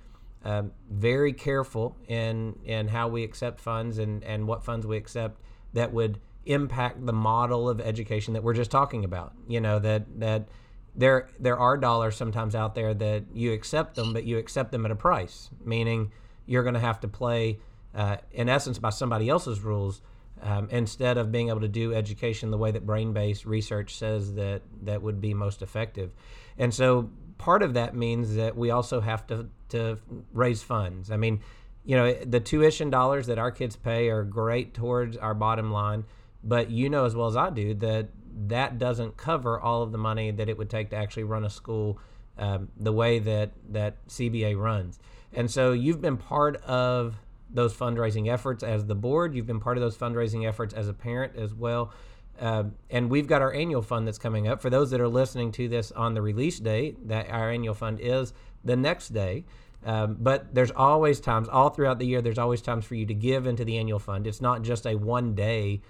um, 0.45 0.71
very 0.89 1.33
careful 1.33 1.97
in 2.07 2.57
in 2.63 2.87
how 2.87 3.07
we 3.07 3.23
accept 3.23 3.59
funds 3.59 3.97
and 3.97 4.23
and 4.23 4.47
what 4.47 4.63
funds 4.63 4.85
we 4.85 4.95
accept 4.95 5.41
that 5.73 5.91
would 5.91 6.19
impact 6.45 7.03
the 7.03 7.11
model 7.11 7.67
of 7.67 7.81
education 7.81 8.35
that 8.35 8.43
we're 8.43 8.53
just 8.53 8.69
talking 8.69 9.03
about. 9.03 9.33
You 9.47 9.59
know 9.59 9.79
that 9.79 10.19
that 10.19 10.47
there 10.95 11.29
there 11.39 11.57
are 11.57 11.77
dollars 11.77 12.15
sometimes 12.15 12.53
out 12.53 12.75
there 12.75 12.93
that 12.93 13.23
you 13.33 13.53
accept 13.53 13.95
them, 13.95 14.13
but 14.13 14.23
you 14.23 14.37
accept 14.37 14.71
them 14.71 14.85
at 14.85 14.91
a 14.91 14.95
price, 14.95 15.49
meaning 15.65 16.11
you're 16.45 16.63
going 16.63 16.75
to 16.75 16.79
have 16.79 16.99
to 16.99 17.07
play 17.07 17.57
uh, 17.95 18.17
in 18.31 18.47
essence 18.47 18.77
by 18.77 18.91
somebody 18.91 19.27
else's 19.27 19.59
rules. 19.61 20.01
Um, 20.41 20.67
instead 20.69 21.17
of 21.17 21.31
being 21.31 21.47
able 21.47 21.61
to 21.61 21.69
do 21.69 21.93
education 21.93 22.51
the 22.51 22.57
way 22.57 22.69
that 22.69 22.85
brain-based 22.85 23.45
research 23.45 23.95
says 23.95 24.33
that 24.33 24.63
that 24.83 25.01
would 25.01 25.21
be 25.21 25.33
most 25.33 25.61
effective, 25.61 26.11
and 26.57 26.73
so 26.73 27.09
part 27.37 27.63
of 27.63 27.75
that 27.75 27.95
means 27.95 28.35
that 28.35 28.55
we 28.55 28.69
also 28.69 28.99
have 28.99 29.25
to 29.27 29.47
to 29.69 29.97
raise 30.33 30.63
funds. 30.63 31.11
I 31.11 31.17
mean, 31.17 31.41
you 31.83 31.95
know, 31.95 32.13
the 32.13 32.39
tuition 32.39 32.89
dollars 32.89 33.27
that 33.27 33.37
our 33.37 33.51
kids 33.51 33.75
pay 33.75 34.09
are 34.09 34.23
great 34.23 34.73
towards 34.73 35.17
our 35.17 35.33
bottom 35.33 35.71
line, 35.71 36.05
but 36.43 36.69
you 36.69 36.89
know 36.89 37.05
as 37.05 37.15
well 37.15 37.27
as 37.27 37.35
I 37.35 37.49
do 37.49 37.73
that 37.75 38.09
that 38.47 38.77
doesn't 38.77 39.17
cover 39.17 39.59
all 39.59 39.81
of 39.81 39.91
the 39.91 39.97
money 39.97 40.31
that 40.31 40.49
it 40.49 40.57
would 40.57 40.69
take 40.69 40.89
to 40.89 40.95
actually 40.95 41.23
run 41.23 41.45
a 41.45 41.49
school 41.49 41.99
um, 42.37 42.69
the 42.77 42.91
way 42.91 43.19
that 43.19 43.51
that 43.69 44.05
CBA 44.07 44.59
runs. 44.59 44.99
And 45.33 45.49
so 45.49 45.73
you've 45.73 46.01
been 46.01 46.17
part 46.17 46.61
of 46.63 47.15
those 47.49 47.73
fundraising 47.73 48.31
efforts 48.31 48.63
as 48.63 48.85
the 48.85 48.95
board. 48.95 49.33
You've 49.33 49.47
been 49.47 49.59
part 49.59 49.77
of 49.77 49.81
those 49.81 49.97
fundraising 49.97 50.47
efforts 50.47 50.73
as 50.73 50.87
a 50.87 50.93
parent 50.93 51.35
as 51.35 51.53
well. 51.53 51.93
Uh, 52.39 52.65
and 52.89 53.09
we've 53.09 53.27
got 53.27 53.41
our 53.41 53.53
annual 53.53 53.81
fund 53.81 54.05
that's 54.05 54.17
coming 54.17 54.47
up. 54.47 54.61
For 54.61 54.69
those 54.69 54.91
that 54.91 54.99
are 54.99 55.07
listening 55.07 55.51
to 55.53 55.69
this 55.69 55.91
on 55.91 56.13
the 56.13 56.21
release 56.21 56.59
date, 56.59 57.07
that 57.07 57.29
our 57.29 57.49
annual 57.49 57.73
fund 57.73 57.99
is 58.01 58.33
the 58.65 58.75
next 58.75 59.09
day. 59.09 59.45
Um, 59.85 60.17
but 60.19 60.53
there's 60.53 60.71
always 60.71 61.19
times, 61.19 61.47
all 61.47 61.69
throughout 61.69 61.99
the 61.99 62.07
year, 62.07 62.21
there's 62.21 62.39
always 62.39 62.61
times 62.61 62.85
for 62.85 62.95
you 62.95 63.05
to 63.05 63.13
give 63.13 63.45
into 63.45 63.63
the 63.63 63.77
annual 63.77 63.99
fund. 63.99 64.25
It's 64.25 64.41
not 64.41 64.63
just 64.63 64.87
a 64.87 64.95
one 64.95 65.35
day 65.35 65.81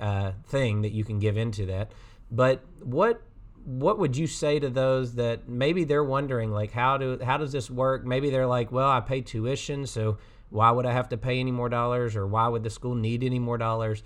uh, 0.00 0.32
thing 0.46 0.82
that 0.82 0.90
you 0.90 1.04
can 1.04 1.20
give 1.20 1.36
into 1.36 1.66
that. 1.66 1.92
But 2.30 2.64
what 2.82 3.22
what 3.64 3.98
would 3.98 4.14
you 4.14 4.26
say 4.26 4.58
to 4.58 4.68
those 4.68 5.14
that 5.14 5.48
maybe 5.48 5.84
they're 5.84 6.04
wondering 6.04 6.50
like 6.52 6.70
how 6.72 6.98
do 6.98 7.18
how 7.24 7.36
does 7.36 7.52
this 7.52 7.70
work? 7.70 8.04
Maybe 8.04 8.28
they're 8.28 8.46
like, 8.46 8.72
well, 8.72 8.90
I 8.90 9.00
pay 9.00 9.20
tuition, 9.20 9.86
so 9.86 10.18
why 10.50 10.70
would 10.70 10.84
I 10.84 10.92
have 10.92 11.08
to 11.10 11.16
pay 11.16 11.40
any 11.40 11.52
more 11.52 11.68
dollars, 11.68 12.16
or 12.16 12.26
why 12.26 12.48
would 12.48 12.62
the 12.62 12.70
school 12.70 12.94
need 12.94 13.22
any 13.22 13.38
more 13.38 13.56
dollars? 13.56 14.02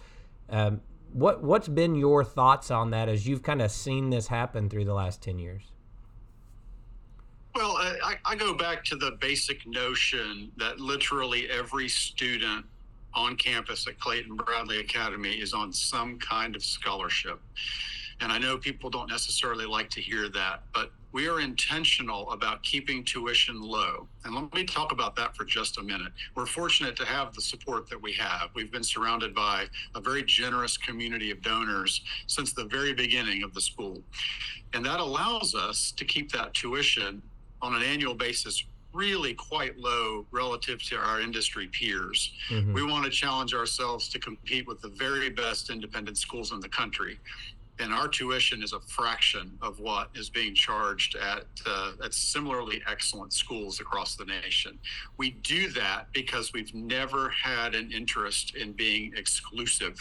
Um, 0.51 0.83
what 1.13 1.43
what's 1.43 1.69
been 1.69 1.95
your 1.95 2.23
thoughts 2.23 2.71
on 2.71 2.91
that 2.91 3.09
as 3.09 3.27
you've 3.27 3.43
kind 3.43 3.63
of 3.63 3.71
seen 3.71 4.11
this 4.11 4.29
happen 4.29 4.69
through 4.69 4.85
the 4.85 4.95
last 4.95 5.23
ten 5.23 5.39
years? 5.39 5.73
Well, 7.59 7.77
I, 7.77 8.15
I 8.25 8.37
go 8.37 8.55
back 8.55 8.85
to 8.85 8.95
the 8.95 9.19
basic 9.21 9.67
notion 9.67 10.53
that 10.59 10.79
literally 10.79 11.51
every 11.51 11.89
student 11.89 12.65
on 13.15 13.35
campus 13.35 13.89
at 13.89 13.99
Clayton 13.99 14.37
Bradley 14.37 14.79
Academy 14.79 15.33
is 15.33 15.53
on 15.53 15.73
some 15.73 16.21
kind 16.21 16.55
of 16.55 16.63
scholarship. 16.63 17.41
And 18.21 18.31
I 18.31 18.39
know 18.39 18.59
people 18.59 18.91
don't 18.91 19.11
necessarily 19.11 19.67
like 19.67 19.91
to 19.91 20.01
hear 20.01 20.29
that, 20.29 20.63
but 20.73 20.93
we 21.11 21.27
are 21.27 21.41
intentional 21.41 22.31
about 22.31 22.63
keeping 22.63 23.03
tuition 23.03 23.61
low. 23.61 24.07
And 24.25 24.37
let 24.37 24.55
me 24.55 24.63
talk 24.63 24.93
about 24.93 25.17
that 25.17 25.35
for 25.35 25.45
just 25.45 25.79
a 25.79 25.83
minute. 25.83 26.13
We're 26.37 26.47
fortunate 26.47 26.95
to 26.95 27.05
have 27.07 27.35
the 27.35 27.41
support 27.41 27.91
that 27.91 28.01
we 28.01 28.13
have. 28.13 28.51
We've 28.55 28.71
been 28.71 28.85
surrounded 28.85 29.35
by 29.35 29.67
a 29.97 30.01
very 30.01 30.23
generous 30.23 30.77
community 30.77 31.33
of 31.33 31.43
donors 31.43 32.03
since 32.29 32.53
the 32.53 32.67
very 32.67 32.95
beginning 32.95 33.43
of 33.43 33.53
the 33.53 33.61
school. 33.61 34.01
And 34.75 34.87
that 34.87 35.01
allows 35.01 35.57
us 35.57 35.93
to 35.97 36.05
keep 36.05 36.31
that 36.31 36.55
tuition 36.55 37.21
on 37.63 37.75
an 37.75 37.83
annual 37.83 38.15
basis 38.15 38.65
really 38.95 39.35
quite 39.35 39.77
low 39.79 40.25
relative 40.31 40.83
to 40.83 40.97
our 40.97 41.21
industry 41.21 41.69
peers. 41.69 42.33
Mm-hmm. 42.51 42.73
We 42.73 42.83
want 42.83 43.05
to 43.05 43.11
challenge 43.11 43.53
ourselves 43.55 44.09
to 44.09 44.19
compete 44.19 44.67
with 44.67 44.81
the 44.81 44.89
very 44.89 45.29
best 45.29 45.71
independent 45.71 46.17
schools 46.17 46.53
in 46.53 46.61
the 46.61 46.69
country 46.71 47.19
and 47.81 47.93
our 47.93 48.09
tuition 48.09 48.63
is 48.63 48.73
a 48.73 48.81
fraction 48.81 49.57
of 49.63 49.79
what 49.79 50.11
is 50.15 50.29
being 50.29 50.55
charged 50.55 51.17
at 51.17 51.45
uh, 51.67 51.93
at 52.03 52.13
similarly 52.13 52.83
excellent 52.89 53.33
schools 53.33 53.81
across 53.81 54.17
the 54.17 54.25
nation. 54.25 54.79
We 55.17 55.31
do 55.31 55.69
that 55.71 56.07
because 56.13 56.53
we've 56.53 56.75
never 56.75 57.29
had 57.31 57.75
an 57.75 57.91
interest 57.93 58.57
in 58.57 58.73
being 58.73 59.13
exclusive. 59.17 59.99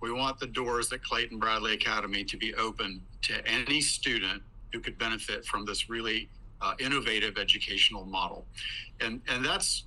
We 0.00 0.12
want 0.12 0.38
the 0.38 0.46
doors 0.46 0.92
at 0.92 1.02
Clayton 1.02 1.38
Bradley 1.38 1.74
Academy 1.74 2.24
to 2.24 2.36
be 2.36 2.54
open 2.54 3.02
to 3.22 3.46
any 3.46 3.80
student 3.80 4.42
who 4.72 4.80
could 4.80 4.98
benefit 4.98 5.44
from 5.44 5.64
this 5.64 5.90
really 5.90 6.28
uh, 6.62 6.74
innovative 6.78 7.38
educational 7.38 8.04
model, 8.04 8.46
and 9.00 9.20
and 9.28 9.44
that's 9.44 9.84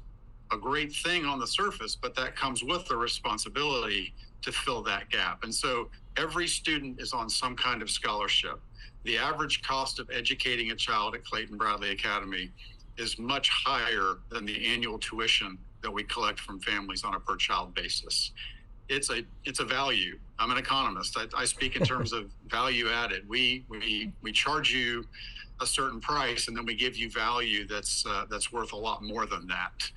a 0.51 0.57
great 0.57 0.93
thing 0.93 1.25
on 1.25 1.39
the 1.39 1.47
surface, 1.47 1.95
but 1.95 2.15
that 2.15 2.35
comes 2.35 2.63
with 2.63 2.85
the 2.87 2.95
responsibility 2.95 4.13
to 4.43 4.51
fill 4.51 4.83
that 4.83 5.09
gap. 5.09 5.43
And 5.43 5.53
so 5.53 5.89
every 6.17 6.47
student 6.47 7.01
is 7.01 7.13
on 7.13 7.29
some 7.29 7.55
kind 7.55 7.81
of 7.81 7.89
scholarship. 7.89 8.59
The 9.03 9.17
average 9.17 9.63
cost 9.63 9.99
of 9.99 10.09
educating 10.11 10.71
a 10.71 10.75
child 10.75 11.15
at 11.15 11.25
Clayton 11.25 11.57
Bradley 11.57 11.91
Academy 11.91 12.51
is 12.97 13.17
much 13.17 13.49
higher 13.49 14.17
than 14.29 14.45
the 14.45 14.65
annual 14.65 14.99
tuition 14.99 15.57
that 15.81 15.91
we 15.91 16.03
collect 16.03 16.39
from 16.39 16.59
families 16.59 17.03
on 17.03 17.15
a 17.15 17.19
per 17.19 17.35
child 17.35 17.73
basis. 17.73 18.31
It's 18.89 19.09
a 19.09 19.23
it's 19.45 19.59
a 19.59 19.65
value. 19.65 20.19
I'm 20.39 20.51
an 20.51 20.57
economist. 20.57 21.17
I, 21.17 21.25
I 21.35 21.45
speak 21.45 21.75
in 21.75 21.83
terms 21.83 22.13
of 22.13 22.29
value 22.47 22.89
added. 22.89 23.27
We 23.27 23.65
we 23.69 24.13
we 24.21 24.31
charge 24.31 24.73
you 24.73 25.05
a 25.63 25.65
certain 25.65 25.99
price, 25.99 26.47
and 26.47 26.55
then 26.55 26.65
we 26.65 26.75
give 26.75 26.95
you 26.95 27.09
value 27.09 27.65
that's 27.65 28.05
uh, 28.05 28.25
that's 28.29 28.51
worth 28.51 28.73
a 28.73 28.77
lot 28.77 29.01
more 29.01 29.25
than 29.25 29.47
that. 29.47 29.89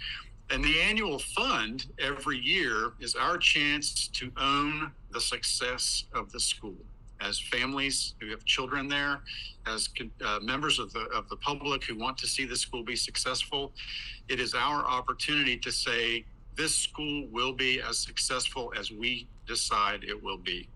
And 0.51 0.65
the 0.65 0.81
annual 0.81 1.19
fund 1.19 1.87
every 1.99 2.39
year 2.39 2.93
is 3.01 3.17
our 3.17 3.37
chance 3.37 4.09
to 4.09 4.31
own 4.41 4.93
the 5.11 5.21
success 5.21 6.05
of 6.15 6.31
the 6.31 6.39
school. 6.39 6.77
As 7.21 7.41
families 7.41 8.15
who 8.21 8.29
have 8.31 8.45
children 8.45 8.89
there, 8.89 9.23
as 9.67 9.89
uh, 10.25 10.39
members 10.41 10.79
of 10.79 10.93
the 10.93 11.05
of 11.19 11.29
the 11.29 11.37
public 11.37 11.85
who 11.85 11.97
want 11.99 12.17
to 12.19 12.27
see 12.27 12.45
the 12.45 12.57
school 12.57 12.85
be 12.85 12.97
successful, 12.97 13.73
it 14.29 14.39
is 14.39 14.55
our 14.55 14.85
opportunity 14.87 15.57
to 15.59 15.73
say 15.73 16.25
this 16.55 16.75
school 16.75 17.27
will 17.33 17.53
be 17.53 17.81
as 17.81 17.99
successful 17.99 18.73
as 18.79 18.91
we 18.91 19.27
decide 19.47 20.05
it 20.05 20.23
will 20.23 20.39
be. 20.39 20.69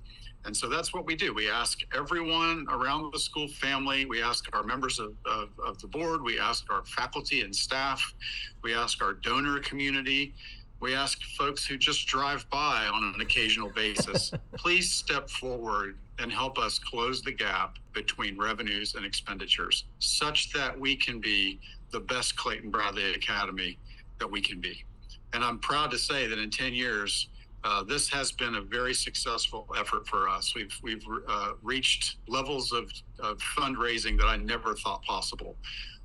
And 0.44 0.56
so 0.56 0.68
that's 0.68 0.94
what 0.94 1.04
we 1.04 1.16
do. 1.16 1.34
We 1.34 1.50
ask 1.50 1.80
everyone 1.94 2.66
around 2.70 3.12
the 3.12 3.18
school 3.18 3.48
family, 3.48 4.06
we 4.06 4.22
ask 4.22 4.48
our 4.54 4.62
members 4.62 4.98
of, 4.98 5.14
of, 5.26 5.50
of, 5.62 5.78
the 5.80 5.86
board, 5.86 6.22
we 6.22 6.38
ask 6.38 6.64
our 6.72 6.84
faculty 6.84 7.42
and 7.42 7.54
staff, 7.54 8.14
we 8.62 8.74
ask 8.74 9.02
our 9.02 9.12
donor 9.12 9.58
community, 9.60 10.32
we 10.80 10.94
ask 10.94 11.22
folks 11.36 11.66
who 11.66 11.76
just 11.76 12.06
drive 12.06 12.48
by 12.48 12.86
on 12.92 13.12
an 13.14 13.20
occasional 13.20 13.68
basis, 13.70 14.32
please 14.56 14.90
step 14.90 15.28
forward 15.28 15.98
and 16.18 16.32
help 16.32 16.58
us 16.58 16.78
close 16.78 17.20
the 17.20 17.32
gap 17.32 17.76
between 17.92 18.38
revenues 18.38 18.94
and 18.94 19.04
expenditures 19.04 19.84
such 19.98 20.52
that 20.52 20.78
we 20.78 20.96
can 20.96 21.20
be 21.20 21.60
the 21.90 22.00
best 22.00 22.36
Clayton 22.36 22.70
Bradley 22.70 23.12
Academy 23.14 23.78
that 24.18 24.30
we 24.30 24.40
can 24.40 24.60
be. 24.60 24.84
And 25.32 25.44
I'm 25.44 25.58
proud 25.58 25.90
to 25.90 25.98
say 25.98 26.26
that 26.26 26.38
in 26.38 26.50
10 26.50 26.72
years, 26.72 27.28
uh, 27.62 27.82
this 27.82 28.08
has 28.08 28.32
been 28.32 28.54
a 28.56 28.60
very 28.60 28.94
successful 28.94 29.66
effort 29.76 30.06
for 30.08 30.28
us. 30.28 30.54
We've 30.54 30.74
we've 30.82 31.04
uh, 31.28 31.52
reached 31.62 32.16
levels 32.26 32.72
of, 32.72 32.90
of, 33.18 33.38
fundraising 33.38 34.18
that 34.18 34.26
I 34.26 34.36
never 34.36 34.74
thought 34.74 35.02
possible, 35.02 35.56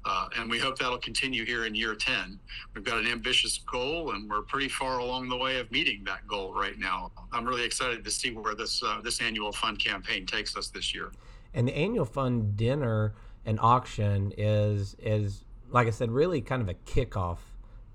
uh, 0.04 0.28
and 0.38 0.50
we 0.50 0.60
hope 0.60 0.78
that'll 0.78 0.98
continue 0.98 1.46
here 1.46 1.66
in 1.66 1.74
year 1.74 1.96
ten. 1.96 2.40
We've 2.74 2.84
got 2.84 2.98
an 2.98 3.08
ambitious 3.08 3.60
goal, 3.72 4.12
and 4.12 4.30
we're 4.30 4.42
pretty 4.42 4.68
far 4.68 5.00
along 5.00 5.30
the 5.30 5.38
way 5.38 5.60
of 5.60 5.72
meeting 5.72 6.04
that 6.06 6.28
goal 6.28 6.54
right 6.54 6.78
now. 6.78 7.12
I'm 7.32 7.46
really 7.46 7.64
excited 7.64 8.04
to 8.04 8.12
see 8.12 8.32
where 8.32 8.56
this 8.56 8.84
uh, 8.84 9.00
this 9.02 9.22
annual 9.22 9.54
fund 9.54 9.80
campaign 9.80 10.26
takes 10.26 10.58
us 10.58 10.68
this 10.70 10.94
year. 10.94 11.12
And 11.54 11.66
the 11.66 11.78
annual 11.78 12.06
fund 12.06 12.58
dinner 12.58 13.14
and 13.46 13.60
auction 13.62 14.34
is 14.38 14.98
is 15.00 15.46
like 15.72 15.88
I 15.88 15.92
said, 15.92 16.12
really 16.12 16.42
kind 16.42 16.62
of 16.62 16.70
a 16.70 16.74
kickoff 16.74 17.38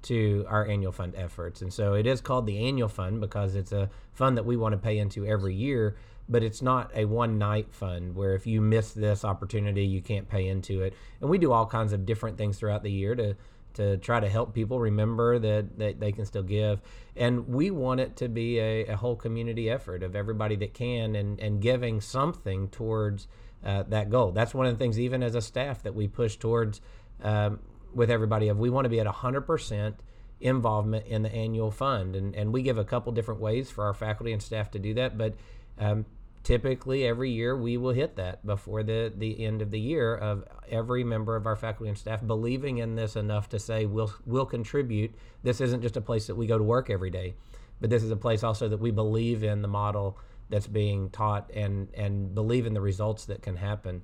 to 0.02 0.45
our 0.49 0.66
annual 0.66 0.92
fund 0.92 1.14
efforts. 1.16 1.62
And 1.62 1.73
so 1.73 1.95
it 1.95 2.07
is 2.07 2.21
called 2.21 2.47
the 2.47 2.66
annual 2.66 2.88
fund 2.88 3.21
because 3.21 3.54
it's 3.54 3.73
a 3.73 3.90
fund 4.12 4.37
that 4.37 4.45
we 4.45 4.57
want 4.57 4.73
to 4.73 4.78
pay 4.78 4.99
into 4.99 5.26
every 5.26 5.54
year, 5.54 5.97
but 6.28 6.42
it's 6.42 6.62
not 6.62 6.90
a 6.95 7.04
one 7.04 7.38
night 7.38 7.69
fund 7.71 8.14
where 8.14 8.35
if 8.35 8.47
you 8.47 8.61
miss 8.61 8.92
this 8.92 9.25
opportunity, 9.25 9.85
you 9.85 10.00
can't 10.00 10.28
pay 10.28 10.49
into 10.49 10.83
it. 10.83 10.95
And 11.21 11.28
we 11.28 11.38
do 11.38 11.52
all 11.52 11.66
kinds 11.66 11.92
of 11.92 12.07
different 12.07 12.38
things 12.38 12.59
throughout 12.59 12.83
the 12.83 12.90
year 12.92 13.14
to 13.14 13.37
to 13.75 13.97
try 13.99 14.21
to 14.21 14.28
help 14.28 14.54
people 14.54 14.80
remember 14.80 15.38
that, 15.38 15.78
that 15.78 16.00
they 16.00 16.12
can 16.12 16.25
still 16.25 16.42
give. 16.42 16.80
And 17.16 17.49
we 17.49 17.71
want 17.71 18.00
it 18.00 18.16
to 18.16 18.28
be 18.28 18.59
a, 18.59 18.87
a 18.87 18.97
whole 18.97 19.16
community 19.16 19.71
effort 19.71 20.02
of 20.02 20.16
everybody 20.16 20.57
that 20.57 20.75
can 20.75 21.14
and, 21.14 21.38
and 21.38 21.61
giving 21.61 22.00
something 22.00 22.69
towards 22.69 23.28
uh, 23.64 23.85
that 23.85 24.11
goal. 24.11 24.33
That's 24.33 24.54
one 24.54 24.66
of 24.66 24.73
the 24.73 24.78
things, 24.78 24.99
even 24.99 25.23
as 25.23 25.35
a 25.35 25.40
staff, 25.40 25.83
that 25.83 25.95
we 25.95 26.09
push 26.09 26.37
towards 26.37 26.80
um, 27.23 27.61
with 27.95 28.11
everybody 28.11 28.49
of 28.49 28.59
we 28.59 28.71
want 28.71 28.85
to 28.85 28.89
be 28.89 29.01
at 29.01 29.07
100% 29.07 29.95
involvement 30.41 31.07
in 31.07 31.23
the 31.23 31.33
annual 31.33 31.71
fund. 31.71 32.17
And, 32.17 32.35
and 32.35 32.53
we 32.53 32.63
give 32.63 32.79
a 32.79 32.85
couple 32.85 33.13
different 33.13 33.41
ways 33.41 33.71
for 33.71 33.85
our 33.85 33.95
faculty 33.95 34.33
and 34.33 34.43
staff 34.43 34.71
to 34.73 34.79
do 34.79 34.95
that 34.95 35.19
but 35.19 35.35
um, 35.79 36.07
typically 36.43 37.07
every 37.07 37.31
year 37.31 37.57
we 37.57 37.77
will 37.77 37.93
hit 37.93 38.17
that 38.17 38.45
before 38.47 38.83
the, 38.83 39.13
the 39.17 39.45
end 39.45 39.61
of 39.63 39.71
the 39.71 39.81
year 39.81 40.15
of 40.15 40.45
every 40.71 41.05
member 41.05 41.37
of 41.37 41.47
our 41.47 41.57
faculty 41.57 41.89
and 41.89 41.99
staff 41.99 42.27
believing 42.27 42.79
in 42.79 42.95
this 42.95 43.17
enough 43.17 43.49
to 43.51 43.59
say 43.59 43.87
we'll, 43.87 44.13
we'll 44.25 44.47
contribute. 44.47 45.15
This 45.43 45.61
isn't 45.61 45.83
just 45.83 45.97
a 45.97 46.01
place 46.01 46.27
that 46.27 46.35
we 46.35 46.47
go 46.47 46.57
to 46.57 46.65
work 46.65 46.91
every 46.91 47.11
day 47.11 47.35
but 47.81 47.91
this 47.91 48.03
is 48.03 48.11
a 48.11 48.17
place 48.17 48.45
also 48.45 48.69
that 48.69 48.79
we 48.79 48.91
believe 48.91 49.43
in 49.43 49.63
the 49.63 49.69
model 49.69 50.19
that's 50.49 50.67
being 50.67 51.11
taught 51.11 51.51
and 51.55 51.89
and 51.95 52.35
believe 52.35 52.67
in 52.67 52.75
the 52.75 52.81
results 52.81 53.25
that 53.27 53.43
can 53.43 53.57
happen. 53.57 54.03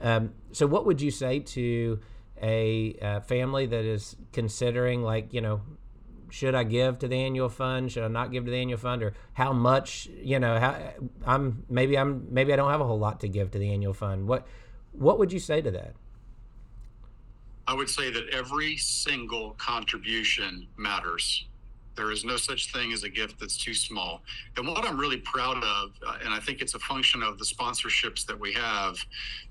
Um, 0.00 0.32
so 0.52 0.66
what 0.66 0.86
would 0.86 1.00
you 1.00 1.10
say 1.10 1.38
to 1.40 2.00
a 2.42 2.96
uh, 3.00 3.20
family 3.20 3.66
that 3.66 3.84
is 3.84 4.16
considering 4.32 5.02
like 5.02 5.32
you 5.32 5.40
know 5.40 5.60
should 6.34 6.56
I 6.56 6.64
give 6.64 6.98
to 6.98 7.06
the 7.06 7.16
annual 7.16 7.48
fund? 7.48 7.92
Should 7.92 8.02
I 8.02 8.08
not 8.08 8.32
give 8.32 8.44
to 8.44 8.50
the 8.50 8.56
annual 8.56 8.78
fund? 8.78 9.04
Or 9.04 9.14
how 9.34 9.52
much? 9.52 10.08
You 10.20 10.40
know, 10.40 10.58
how 10.58 10.76
I'm 11.24 11.64
maybe 11.70 11.96
I'm 11.96 12.26
maybe 12.28 12.52
I 12.52 12.56
don't 12.56 12.72
have 12.72 12.80
a 12.80 12.86
whole 12.86 12.98
lot 12.98 13.20
to 13.20 13.28
give 13.28 13.52
to 13.52 13.58
the 13.58 13.72
annual 13.72 13.94
fund. 13.94 14.26
What 14.26 14.46
what 14.92 15.20
would 15.20 15.32
you 15.32 15.38
say 15.38 15.62
to 15.62 15.70
that? 15.70 15.94
I 17.68 17.74
would 17.74 17.88
say 17.88 18.10
that 18.10 18.28
every 18.30 18.76
single 18.76 19.52
contribution 19.58 20.66
matters. 20.76 21.46
There 21.96 22.10
is 22.10 22.24
no 22.24 22.36
such 22.36 22.72
thing 22.72 22.92
as 22.92 23.04
a 23.04 23.08
gift 23.08 23.38
that's 23.38 23.56
too 23.56 23.74
small. 23.74 24.22
And 24.56 24.66
what 24.66 24.84
I'm 24.84 24.98
really 24.98 25.18
proud 25.18 25.62
of, 25.62 25.92
uh, 26.06 26.18
and 26.24 26.34
I 26.34 26.40
think 26.40 26.60
it's 26.60 26.74
a 26.74 26.78
function 26.78 27.22
of 27.22 27.38
the 27.38 27.44
sponsorships 27.44 28.26
that 28.26 28.38
we 28.38 28.52
have 28.52 28.98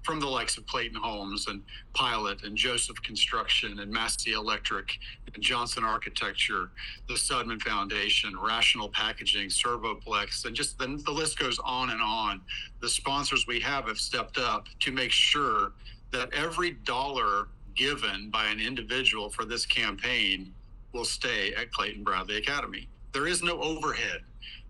from 0.02 0.20
the 0.20 0.28
likes 0.28 0.58
of 0.58 0.66
Clayton 0.68 0.98
Homes 1.02 1.48
and 1.48 1.62
Pilot 1.94 2.44
and 2.44 2.58
Joseph 2.58 3.02
Construction 3.02 3.80
and 3.80 3.92
Massey 3.92 4.34
Electric 4.34 4.98
and 5.34 5.44
Johnson 5.44 5.84
Architecture, 5.84 6.72
the 7.08 7.14
Sudman 7.14 7.62
Foundation, 7.62 8.38
Rational 8.40 8.90
Packaging, 8.90 9.50
Servoplex, 9.50 10.46
and 10.46 10.56
just 10.56 10.78
the, 10.78 11.02
the 11.06 11.12
list 11.12 11.40
goes 11.40 11.60
on 11.64 11.90
and 11.92 12.02
on. 12.02 12.42
The 12.82 12.90
sponsors 12.90 13.48
we 13.48 13.60
have 13.62 13.88
have 13.88 13.98
stepped 13.98 14.38
up 14.38 14.68
to 14.82 14.92
make 14.92 15.12
sure 15.12 15.72
that 16.12 16.32
every 16.34 16.72
dollar 16.72 17.48
given 17.76 18.30
by 18.30 18.46
an 18.46 18.60
individual 18.60 19.30
for 19.30 19.46
this 19.46 19.66
campaign 19.66 20.54
will 20.94 21.06
stay 21.06 21.54
at 21.54 21.72
Clayton 21.72 22.04
Bradley 22.04 22.38
Academy. 22.38 22.88
There 23.12 23.28
is 23.28 23.44
no 23.44 23.62
overhead. 23.62 24.22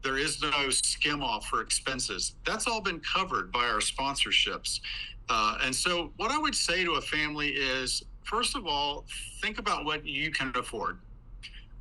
There 0.04 0.18
is 0.18 0.42
no 0.42 0.70
skim 0.70 1.24
off 1.24 1.48
for 1.48 1.62
expenses. 1.62 2.36
That's 2.46 2.68
all 2.68 2.82
been 2.82 3.00
covered 3.00 3.52
by 3.52 3.66
our 3.66 3.80
sponsorships. 3.80 4.80
Uh, 5.30 5.58
and 5.64 5.74
so, 5.74 6.12
what 6.18 6.32
I 6.32 6.38
would 6.38 6.56
say 6.56 6.84
to 6.84 6.94
a 6.94 7.02
family 7.02 7.50
is 7.50 8.04
first 8.24 8.56
of 8.56 8.66
all, 8.66 9.06
think 9.42 9.60
about 9.60 9.86
what 9.86 10.06
you 10.06 10.32
can 10.32 10.52
afford. 10.56 11.00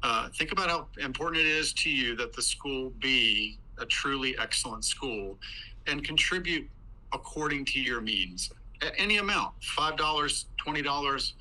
Uh, 0.02 0.28
think 0.30 0.52
about 0.52 0.68
how 0.68 0.86
important 0.98 1.40
it 1.40 1.48
is 1.48 1.72
to 1.72 1.90
you 1.90 2.16
that 2.16 2.32
the 2.32 2.42
school 2.42 2.92
be 3.00 3.58
a 3.78 3.86
truly 3.86 4.36
excellent 4.38 4.84
school 4.84 5.38
and 5.86 6.04
contribute 6.04 6.68
according 7.12 7.64
to 7.64 7.80
your 7.80 8.00
means. 8.00 8.50
Any 8.96 9.18
amount 9.18 9.54
$5, 9.78 9.96
$20, 9.96 11.32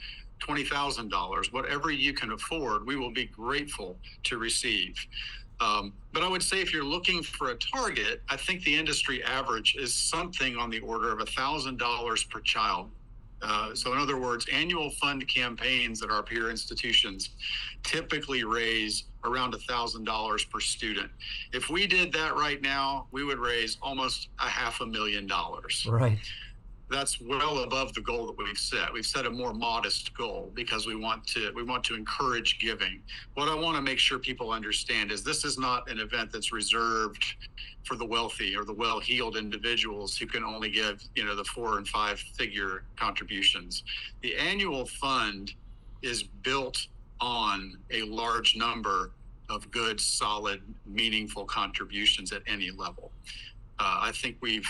$20,000, 0.42 1.54
whatever 1.54 1.92
you 1.92 2.14
can 2.14 2.32
afford, 2.32 2.86
we 2.86 2.96
will 2.96 3.12
be 3.12 3.26
grateful 3.26 3.98
to 4.24 4.38
receive. 4.38 4.96
Um, 5.60 5.94
but 6.12 6.24
I 6.24 6.28
would 6.28 6.42
say 6.42 6.60
if 6.60 6.74
you're 6.74 6.84
looking 6.84 7.22
for 7.22 7.52
a 7.52 7.56
target, 7.56 8.22
I 8.30 8.36
think 8.36 8.64
the 8.64 8.76
industry 8.76 9.24
average 9.24 9.76
is 9.78 9.94
something 9.94 10.58
on 10.58 10.70
the 10.70 10.80
order 10.80 11.12
of 11.12 11.20
$1,000 11.20 12.30
per 12.30 12.40
child. 12.40 12.90
Uh, 13.44 13.74
so, 13.74 13.92
in 13.92 13.98
other 13.98 14.20
words, 14.20 14.46
annual 14.54 14.92
fund 14.92 15.28
campaigns 15.28 16.04
at 16.04 16.12
our 16.12 16.22
peer 16.22 16.52
institutions 16.52 17.32
typically 17.84 18.44
raise 18.44 19.06
around 19.24 19.56
$1,000 19.56 20.50
per 20.50 20.60
student. 20.60 21.10
If 21.52 21.70
we 21.70 21.88
did 21.88 22.12
that 22.14 22.36
right 22.36 22.62
now, 22.62 23.08
we 23.12 23.24
would 23.24 23.40
raise 23.40 23.78
almost 23.82 24.30
a 24.40 24.48
half 24.48 24.82
a 24.82 24.86
million 24.86 25.26
dollars. 25.26 25.88
Right 25.90 26.20
that's 26.92 27.22
well 27.22 27.60
above 27.60 27.94
the 27.94 28.02
goal 28.02 28.28
that 28.28 28.38
we've 28.38 28.58
set. 28.58 28.92
We've 28.92 29.06
set 29.06 29.26
a 29.26 29.30
more 29.30 29.54
modest 29.54 30.16
goal 30.16 30.52
because 30.54 30.86
we 30.86 30.96
want 30.96 31.26
to 31.28 31.52
we 31.56 31.64
want 31.64 31.84
to 31.86 31.96
encourage 31.96 32.60
giving. 32.60 33.02
What 33.36 33.48
I 33.48 33.56
want 33.56 33.78
to 33.78 33.82
make 33.82 33.98
sure 33.98 34.20
people 34.20 34.52
understand 34.52 35.12
is 35.12 35.24
this 35.24 35.46
is 35.46 35.58
not 35.58 35.90
an 35.90 36.00
event 36.00 36.32
that's 36.32 36.52
reserved 36.52 37.24
for 37.84 37.96
the 37.96 38.06
wealthy 38.06 38.56
or 38.56 38.64
the 38.64 38.74
well-heeled 38.74 39.38
individuals 39.38 40.16
who 40.18 40.28
can 40.28 40.44
only 40.44 40.70
give, 40.70 41.04
you 41.16 41.26
know, 41.26 41.36
the 41.36 41.46
four 41.46 41.78
and 41.78 41.88
five 41.88 42.20
figure 42.20 42.84
contributions. 42.96 43.84
The 44.22 44.36
annual 44.36 44.86
fund 44.86 45.54
is 46.02 46.24
built 46.24 46.88
on 47.20 47.78
a 47.92 48.04
large 48.04 48.56
number 48.56 49.12
of 49.50 49.70
good, 49.72 50.00
solid, 50.00 50.62
meaningful 50.86 51.46
contributions 51.46 52.32
at 52.32 52.42
any 52.48 52.72
level. 52.72 53.12
Uh, 53.80 54.00
I 54.02 54.12
think 54.12 54.38
we've 54.42 54.70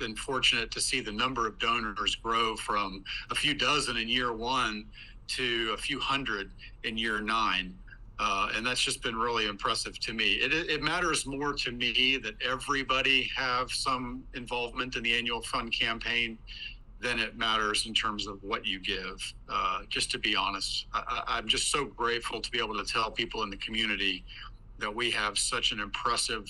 been 0.00 0.16
fortunate 0.16 0.72
to 0.72 0.80
see 0.80 1.00
the 1.00 1.12
number 1.12 1.46
of 1.46 1.58
donors 1.60 2.16
grow 2.16 2.56
from 2.56 3.04
a 3.30 3.34
few 3.34 3.54
dozen 3.54 3.98
in 3.98 4.08
year 4.08 4.32
one 4.32 4.86
to 5.28 5.70
a 5.74 5.76
few 5.76 6.00
hundred 6.00 6.50
in 6.82 6.98
year 6.98 7.20
nine. 7.20 7.76
Uh, 8.18 8.50
and 8.54 8.66
that's 8.66 8.82
just 8.82 9.02
been 9.02 9.16
really 9.16 9.46
impressive 9.46 9.98
to 10.00 10.12
me. 10.12 10.32
It, 10.34 10.52
it, 10.52 10.82
matters 10.82 11.24
more 11.24 11.54
to 11.54 11.72
me 11.72 12.18
that 12.18 12.34
everybody 12.46 13.30
have 13.34 13.70
some 13.70 14.24
involvement 14.34 14.96
in 14.96 15.02
the 15.02 15.16
annual 15.16 15.40
fund 15.40 15.72
campaign 15.72 16.36
than 17.00 17.18
it 17.18 17.38
matters 17.38 17.86
in 17.86 17.94
terms 17.94 18.26
of 18.26 18.42
what 18.42 18.66
you 18.66 18.78
give. 18.78 19.32
Uh, 19.48 19.82
just 19.88 20.10
to 20.10 20.18
be 20.18 20.36
honest, 20.36 20.84
I, 20.92 21.22
I'm 21.28 21.48
just 21.48 21.70
so 21.70 21.86
grateful 21.86 22.42
to 22.42 22.50
be 22.50 22.58
able 22.58 22.76
to 22.76 22.84
tell 22.84 23.10
people 23.10 23.42
in 23.42 23.48
the 23.48 23.56
community 23.56 24.22
that 24.78 24.94
we 24.94 25.10
have 25.12 25.38
such 25.38 25.72
an 25.72 25.80
impressive 25.80 26.44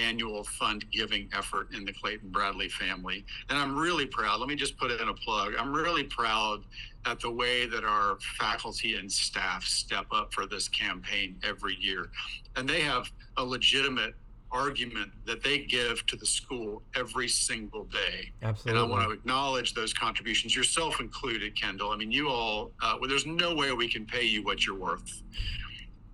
annual 0.00 0.44
fund 0.44 0.84
giving 0.90 1.28
effort 1.32 1.68
in 1.74 1.84
the 1.84 1.92
Clayton 1.92 2.30
Bradley 2.30 2.68
family. 2.68 3.24
And 3.48 3.58
I'm 3.58 3.76
really 3.76 4.06
proud. 4.06 4.40
Let 4.40 4.48
me 4.48 4.56
just 4.56 4.78
put 4.78 4.90
in 4.90 5.08
a 5.08 5.14
plug. 5.14 5.54
I'm 5.58 5.72
really 5.72 6.04
proud 6.04 6.62
at 7.06 7.20
the 7.20 7.30
way 7.30 7.66
that 7.66 7.84
our 7.84 8.18
faculty 8.38 8.96
and 8.96 9.10
staff 9.10 9.64
step 9.64 10.06
up 10.12 10.32
for 10.32 10.46
this 10.46 10.68
campaign 10.68 11.36
every 11.42 11.76
year. 11.76 12.10
And 12.56 12.68
they 12.68 12.80
have 12.80 13.10
a 13.36 13.44
legitimate 13.44 14.14
argument 14.52 15.12
that 15.26 15.42
they 15.42 15.58
give 15.58 16.04
to 16.06 16.16
the 16.16 16.26
school 16.26 16.82
every 16.96 17.28
single 17.28 17.84
day. 17.84 18.32
Absolutely. 18.42 18.82
And 18.82 18.92
I 18.92 18.94
want 18.94 19.06
to 19.06 19.12
acknowledge 19.12 19.74
those 19.74 19.92
contributions, 19.92 20.56
yourself 20.56 21.00
included, 21.00 21.54
Kendall. 21.54 21.90
I 21.90 21.96
mean, 21.96 22.10
you 22.10 22.28
all, 22.28 22.72
uh, 22.82 22.96
well, 23.00 23.08
there's 23.08 23.26
no 23.26 23.54
way 23.54 23.72
we 23.72 23.88
can 23.88 24.04
pay 24.04 24.24
you 24.24 24.42
what 24.42 24.66
you're 24.66 24.78
worth. 24.78 25.22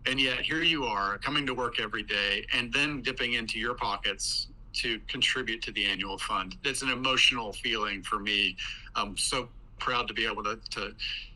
And 0.07 0.21
yet 0.21 0.41
here 0.41 0.63
you 0.63 0.85
are 0.85 1.19
coming 1.19 1.47
to 1.47 1.55
work 1.55 1.81
every 1.81 2.03
day 2.03 2.47
and 2.53 2.73
then 2.73 3.03
dipping 3.03 3.35
into 3.35 3.59
your 3.59 3.75
pockets 3.75 4.49
to 4.75 5.01
contribute 5.09 5.63
to 5.63 5.73
the 5.73 5.87
annual 5.87 6.19
fund. 6.19 6.57
It's 6.65 6.83
an 6.83 6.91
emotional 6.91 7.53
feeling 7.53 8.03
for 8.03 8.19
me. 8.19 8.57
I'm 8.95 9.17
so 9.17 9.49
proud 9.79 10.07
to 10.09 10.15
be 10.15 10.27
able 10.27 10.45
to, 10.45 10.59
to 10.71 10.95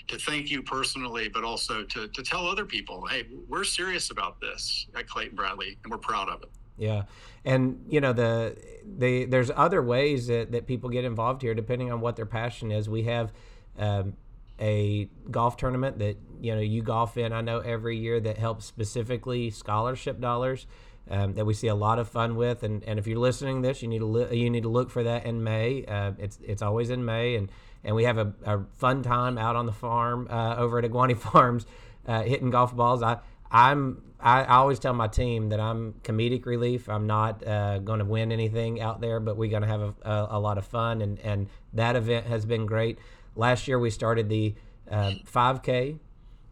to 0.08 0.18
thank 0.18 0.50
you 0.50 0.60
personally, 0.60 1.28
but 1.28 1.44
also 1.44 1.84
to, 1.84 2.08
to 2.08 2.22
tell 2.22 2.48
other 2.48 2.64
people, 2.64 3.06
hey, 3.06 3.26
we're 3.48 3.62
serious 3.62 4.10
about 4.10 4.40
this 4.40 4.86
at 4.96 5.06
Clayton 5.06 5.36
Bradley 5.36 5.78
and 5.84 5.92
we're 5.92 5.98
proud 5.98 6.28
of 6.28 6.42
it. 6.42 6.50
Yeah. 6.76 7.04
And 7.44 7.84
you 7.88 8.00
know, 8.00 8.12
the 8.12 8.56
the 8.98 9.26
there's 9.26 9.50
other 9.54 9.82
ways 9.82 10.26
that, 10.26 10.50
that 10.52 10.66
people 10.66 10.90
get 10.90 11.04
involved 11.04 11.42
here 11.42 11.54
depending 11.54 11.92
on 11.92 12.00
what 12.00 12.16
their 12.16 12.26
passion 12.26 12.72
is. 12.72 12.88
We 12.88 13.04
have 13.04 13.32
um, 13.78 14.14
a 14.60 15.08
golf 15.30 15.56
tournament 15.56 15.98
that 15.98 16.16
you 16.40 16.54
know 16.54 16.60
you 16.60 16.82
golf 16.82 17.16
in. 17.16 17.32
I 17.32 17.40
know 17.40 17.60
every 17.60 17.96
year 17.96 18.20
that 18.20 18.38
helps 18.38 18.66
specifically 18.66 19.50
scholarship 19.50 20.20
dollars 20.20 20.66
um, 21.10 21.34
that 21.34 21.44
we 21.44 21.54
see 21.54 21.66
a 21.66 21.74
lot 21.74 21.98
of 21.98 22.08
fun 22.08 22.36
with. 22.36 22.62
And, 22.62 22.84
and 22.84 22.98
if 22.98 23.06
you're 23.06 23.18
listening 23.18 23.62
to 23.62 23.68
this, 23.68 23.82
you 23.82 23.88
need 23.88 23.98
to 23.98 24.06
li- 24.06 24.36
you 24.36 24.50
need 24.50 24.62
to 24.62 24.68
look 24.68 24.90
for 24.90 25.02
that 25.02 25.26
in 25.26 25.42
May. 25.42 25.84
Uh, 25.84 26.12
it's 26.18 26.38
it's 26.42 26.62
always 26.62 26.90
in 26.90 27.04
May, 27.04 27.36
and 27.36 27.50
and 27.82 27.96
we 27.96 28.04
have 28.04 28.18
a, 28.18 28.32
a 28.44 28.60
fun 28.72 29.02
time 29.02 29.38
out 29.38 29.56
on 29.56 29.66
the 29.66 29.72
farm 29.72 30.28
uh, 30.30 30.56
over 30.56 30.78
at 30.78 30.84
Egwani 30.84 31.16
Farms, 31.18 31.66
uh, 32.06 32.22
hitting 32.22 32.50
golf 32.50 32.74
balls. 32.74 33.02
I 33.02 33.18
I'm 33.50 34.02
I, 34.20 34.42
I, 34.42 34.56
always 34.56 34.78
tell 34.78 34.92
my 34.92 35.08
team 35.08 35.48
that 35.48 35.60
I'm 35.60 35.94
comedic 36.02 36.46
relief. 36.46 36.88
I'm 36.88 37.06
not 37.06 37.46
uh, 37.46 37.78
going 37.78 38.00
to 38.00 38.04
win 38.04 38.32
anything 38.32 38.80
out 38.80 39.00
there, 39.00 39.18
but 39.18 39.36
we're 39.36 39.50
going 39.50 39.62
to 39.62 39.68
have 39.68 39.80
a, 39.80 39.94
a, 40.02 40.28
a, 40.32 40.40
lot 40.40 40.58
of 40.58 40.66
fun, 40.66 41.00
and 41.00 41.18
and 41.20 41.48
that 41.72 41.96
event 41.96 42.26
has 42.26 42.44
been 42.44 42.66
great. 42.66 42.98
Last 43.34 43.66
year 43.66 43.78
we 43.78 43.90
started 43.90 44.28
the 44.28 44.54
uh, 44.90 45.12
5K, 45.32 45.98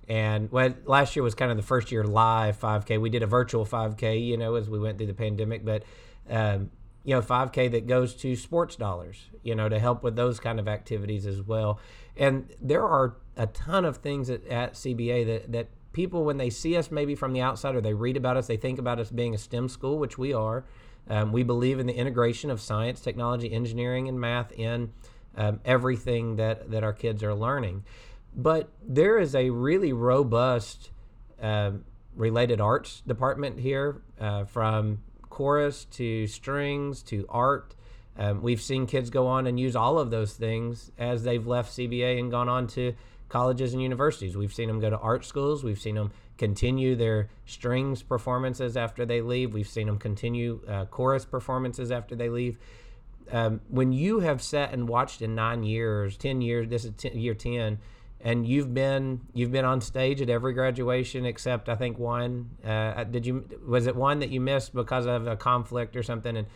and 0.08 0.50
well, 0.50 0.74
last 0.86 1.14
year 1.14 1.22
was 1.22 1.34
kind 1.34 1.50
of 1.50 1.56
the 1.56 1.62
first 1.62 1.92
year 1.92 2.04
live 2.04 2.58
5K. 2.58 3.00
We 3.00 3.10
did 3.10 3.22
a 3.22 3.26
virtual 3.26 3.66
5K, 3.66 4.24
you 4.24 4.36
know, 4.36 4.54
as 4.54 4.70
we 4.70 4.78
went 4.78 4.98
through 4.98 5.08
the 5.08 5.14
pandemic, 5.14 5.64
but 5.64 5.82
um, 6.30 6.70
you 7.04 7.14
know, 7.14 7.22
5K 7.22 7.70
that 7.72 7.86
goes 7.86 8.14
to 8.16 8.34
sports 8.34 8.76
dollars, 8.76 9.30
you 9.42 9.54
know, 9.54 9.68
to 9.68 9.78
help 9.78 10.02
with 10.02 10.16
those 10.16 10.40
kind 10.40 10.58
of 10.58 10.68
activities 10.68 11.26
as 11.26 11.42
well. 11.42 11.80
And 12.16 12.50
there 12.60 12.84
are 12.84 13.16
a 13.36 13.46
ton 13.46 13.84
of 13.84 13.98
things 13.98 14.30
at, 14.30 14.46
at 14.46 14.74
CBA 14.74 15.26
that 15.26 15.52
that 15.52 15.68
people 15.98 16.24
when 16.24 16.36
they 16.36 16.48
see 16.48 16.76
us 16.76 16.92
maybe 16.92 17.16
from 17.16 17.32
the 17.32 17.40
outside 17.40 17.74
or 17.74 17.80
they 17.80 17.92
read 17.92 18.16
about 18.16 18.36
us, 18.36 18.46
they 18.46 18.56
think 18.56 18.78
about 18.78 19.00
us 19.00 19.10
being 19.10 19.34
a 19.34 19.38
STEM 19.38 19.68
school, 19.68 19.98
which 19.98 20.16
we 20.16 20.32
are. 20.32 20.64
Um, 21.10 21.32
we 21.32 21.42
believe 21.42 21.80
in 21.80 21.88
the 21.88 21.92
integration 21.92 22.52
of 22.52 22.60
science, 22.60 23.00
technology, 23.00 23.52
engineering, 23.52 24.08
and 24.08 24.20
math 24.20 24.52
in 24.52 24.92
um, 25.36 25.58
everything 25.64 26.36
that, 26.36 26.70
that 26.70 26.84
our 26.84 26.92
kids 26.92 27.24
are 27.24 27.34
learning. 27.34 27.82
But 28.32 28.68
there 28.80 29.18
is 29.18 29.34
a 29.34 29.50
really 29.50 29.92
robust 29.92 30.92
uh, 31.42 31.72
related 32.14 32.60
arts 32.60 33.02
department 33.04 33.58
here 33.58 34.00
uh, 34.20 34.44
from 34.44 35.02
chorus 35.28 35.84
to 35.86 36.28
strings 36.28 37.02
to 37.04 37.26
art. 37.28 37.74
Um, 38.18 38.42
we've 38.42 38.60
seen 38.60 38.86
kids 38.86 39.10
go 39.10 39.26
on 39.26 39.46
and 39.46 39.58
use 39.58 39.76
all 39.76 39.98
of 39.98 40.10
those 40.10 40.34
things 40.34 40.90
as 40.98 41.22
they've 41.22 41.46
left 41.46 41.72
CBA 41.76 42.18
and 42.18 42.30
gone 42.30 42.48
on 42.48 42.66
to 42.68 42.94
colleges 43.28 43.72
and 43.72 43.82
universities. 43.82 44.36
We've 44.36 44.52
seen 44.52 44.68
them 44.68 44.80
go 44.80 44.90
to 44.90 44.98
art 44.98 45.24
schools. 45.24 45.62
We've 45.62 45.78
seen 45.78 45.94
them 45.94 46.10
continue 46.36 46.96
their 46.96 47.28
strings 47.46 48.02
performances 48.02 48.76
after 48.76 49.06
they 49.06 49.20
leave. 49.20 49.54
We've 49.54 49.68
seen 49.68 49.86
them 49.86 49.98
continue 49.98 50.60
uh, 50.66 50.86
chorus 50.86 51.24
performances 51.24 51.90
after 51.90 52.16
they 52.16 52.28
leave 52.28 52.58
um, 53.30 53.60
when 53.68 53.92
you 53.92 54.20
have 54.20 54.42
sat 54.42 54.72
and 54.72 54.88
watched 54.88 55.22
in 55.22 55.34
nine 55.34 55.62
years, 55.62 56.16
ten 56.16 56.40
years, 56.40 56.68
this 56.68 56.84
is 56.84 56.92
ten, 56.96 57.18
year 57.18 57.34
ten, 57.34 57.78
and 58.20 58.46
you've 58.46 58.72
been 58.72 59.20
you've 59.34 59.52
been 59.52 59.64
on 59.64 59.80
stage 59.80 60.20
at 60.22 60.30
every 60.30 60.52
graduation 60.52 61.26
except 61.26 61.68
I 61.68 61.74
think 61.74 61.98
one. 61.98 62.50
Uh, 62.64 63.04
did 63.04 63.26
you 63.26 63.46
was 63.66 63.86
it 63.86 63.96
one 63.96 64.20
that 64.20 64.30
you 64.30 64.40
missed 64.40 64.74
because 64.74 65.06
of 65.06 65.26
a 65.26 65.36
conflict 65.36 65.96
or 65.96 66.02
something? 66.02 66.36
And 66.36 66.46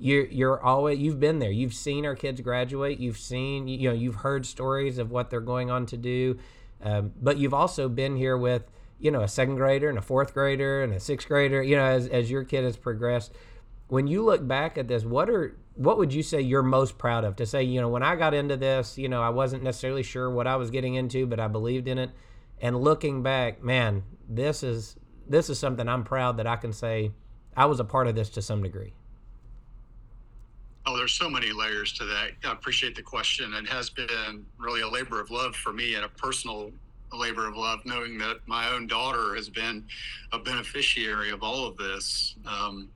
you're 0.00 0.26
you're 0.26 0.60
always 0.62 0.98
you've 0.98 1.20
been 1.20 1.38
there. 1.38 1.50
You've 1.50 1.74
seen 1.74 2.06
our 2.06 2.16
kids 2.16 2.40
graduate. 2.40 2.98
You've 2.98 3.18
seen 3.18 3.68
you 3.68 3.90
know 3.90 3.94
you've 3.94 4.16
heard 4.16 4.46
stories 4.46 4.96
of 4.96 5.10
what 5.10 5.28
they're 5.28 5.40
going 5.40 5.70
on 5.70 5.84
to 5.86 5.96
do, 5.98 6.38
um, 6.82 7.12
but 7.20 7.36
you've 7.36 7.54
also 7.54 7.88
been 7.88 8.16
here 8.16 8.36
with 8.36 8.64
you 8.98 9.10
know 9.10 9.20
a 9.20 9.28
second 9.28 9.56
grader 9.56 9.90
and 9.90 9.98
a 9.98 10.02
fourth 10.02 10.32
grader 10.32 10.82
and 10.82 10.94
a 10.94 11.00
sixth 11.00 11.28
grader. 11.28 11.62
You 11.62 11.76
know 11.76 11.84
as 11.84 12.08
as 12.08 12.30
your 12.30 12.44
kid 12.44 12.64
has 12.64 12.78
progressed. 12.78 13.32
When 13.88 14.06
you 14.06 14.24
look 14.24 14.46
back 14.46 14.78
at 14.78 14.88
this, 14.88 15.04
what 15.04 15.28
are 15.28 15.56
what 15.74 15.98
would 15.98 16.14
you 16.14 16.22
say 16.22 16.40
you're 16.40 16.62
most 16.62 16.96
proud 16.96 17.24
of 17.24 17.36
to 17.36 17.46
say 17.46 17.62
you 17.62 17.80
know 17.80 17.88
when 17.88 18.02
i 18.02 18.14
got 18.14 18.34
into 18.34 18.54
this 18.54 18.98
you 18.98 19.08
know 19.08 19.22
i 19.22 19.30
wasn't 19.30 19.62
necessarily 19.62 20.02
sure 20.02 20.28
what 20.28 20.46
i 20.46 20.54
was 20.54 20.70
getting 20.70 20.94
into 20.94 21.26
but 21.26 21.40
i 21.40 21.48
believed 21.48 21.88
in 21.88 21.96
it 21.96 22.10
and 22.60 22.78
looking 22.78 23.22
back 23.22 23.62
man 23.62 24.02
this 24.28 24.62
is 24.62 24.96
this 25.26 25.48
is 25.48 25.58
something 25.58 25.88
i'm 25.88 26.04
proud 26.04 26.36
that 26.36 26.46
i 26.46 26.56
can 26.56 26.70
say 26.70 27.10
i 27.56 27.64
was 27.64 27.80
a 27.80 27.84
part 27.84 28.06
of 28.06 28.14
this 28.14 28.28
to 28.28 28.42
some 28.42 28.62
degree 28.62 28.92
oh 30.86 30.96
there's 30.96 31.12
so 31.12 31.28
many 31.28 31.52
layers 31.52 31.92
to 31.94 32.04
that. 32.04 32.30
I 32.44 32.52
appreciate 32.52 32.94
the 32.94 33.02
question. 33.02 33.52
It 33.54 33.68
has 33.68 33.90
been 33.90 34.44
really 34.58 34.80
a 34.80 34.88
labor 34.88 35.20
of 35.20 35.30
love 35.30 35.54
for 35.54 35.72
me 35.72 35.94
and 35.94 36.04
a 36.04 36.08
personal 36.08 36.72
labor 37.12 37.48
of 37.48 37.56
love 37.56 37.80
knowing 37.84 38.18
that 38.18 38.38
my 38.46 38.70
own 38.70 38.86
daughter 38.86 39.34
has 39.34 39.48
been 39.48 39.84
a 40.32 40.38
beneficiary 40.38 41.30
of 41.30 41.42
all 41.42 41.66
of 41.66 41.76
this. 41.76 42.36
Um, 42.46 42.88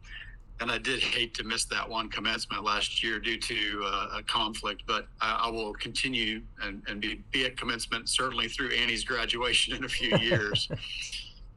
and 0.60 0.70
I 0.70 0.78
did 0.78 1.02
hate 1.02 1.34
to 1.34 1.44
miss 1.44 1.64
that 1.66 1.88
one 1.88 2.08
commencement 2.08 2.62
last 2.62 3.02
year 3.02 3.18
due 3.18 3.38
to 3.38 3.82
uh, 3.84 4.18
a 4.18 4.22
conflict, 4.22 4.84
but 4.86 5.08
I, 5.20 5.46
I 5.46 5.50
will 5.50 5.74
continue 5.74 6.42
and, 6.62 6.82
and 6.86 7.00
be, 7.00 7.22
be, 7.32 7.44
at 7.44 7.56
commencement 7.56 8.08
certainly 8.08 8.48
through 8.48 8.70
Annie's 8.70 9.04
graduation 9.04 9.74
in 9.74 9.84
a 9.84 9.88
few 9.88 10.16
years. 10.20 10.68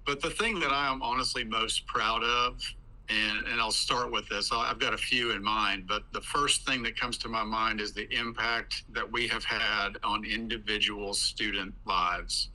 but 0.05 0.19
the 0.19 0.31
thing 0.31 0.59
that 0.59 0.71
I 0.71 0.91
am 0.91 1.03
honestly 1.03 1.43
most 1.43 1.85
proud 1.85 2.23
of, 2.23 2.59
and, 3.09 3.47
and 3.47 3.61
I'll 3.61 3.71
start 3.71 4.11
with 4.11 4.27
this, 4.27 4.51
I've 4.51 4.79
got 4.79 4.93
a 4.93 4.97
few 4.97 5.31
in 5.31 5.41
mind, 5.41 5.87
but 5.87 6.03
the 6.11 6.21
first 6.21 6.65
thing 6.65 6.83
that 6.83 6.99
comes 6.99 7.17
to 7.19 7.29
my 7.29 7.43
mind 7.43 7.79
is 7.79 7.93
the 7.93 8.11
impact 8.13 8.83
that 8.93 9.09
we 9.09 9.27
have 9.27 9.45
had 9.45 9.97
on 10.03 10.25
individual 10.25 11.13
student 11.13 11.73
lives. 11.85 12.49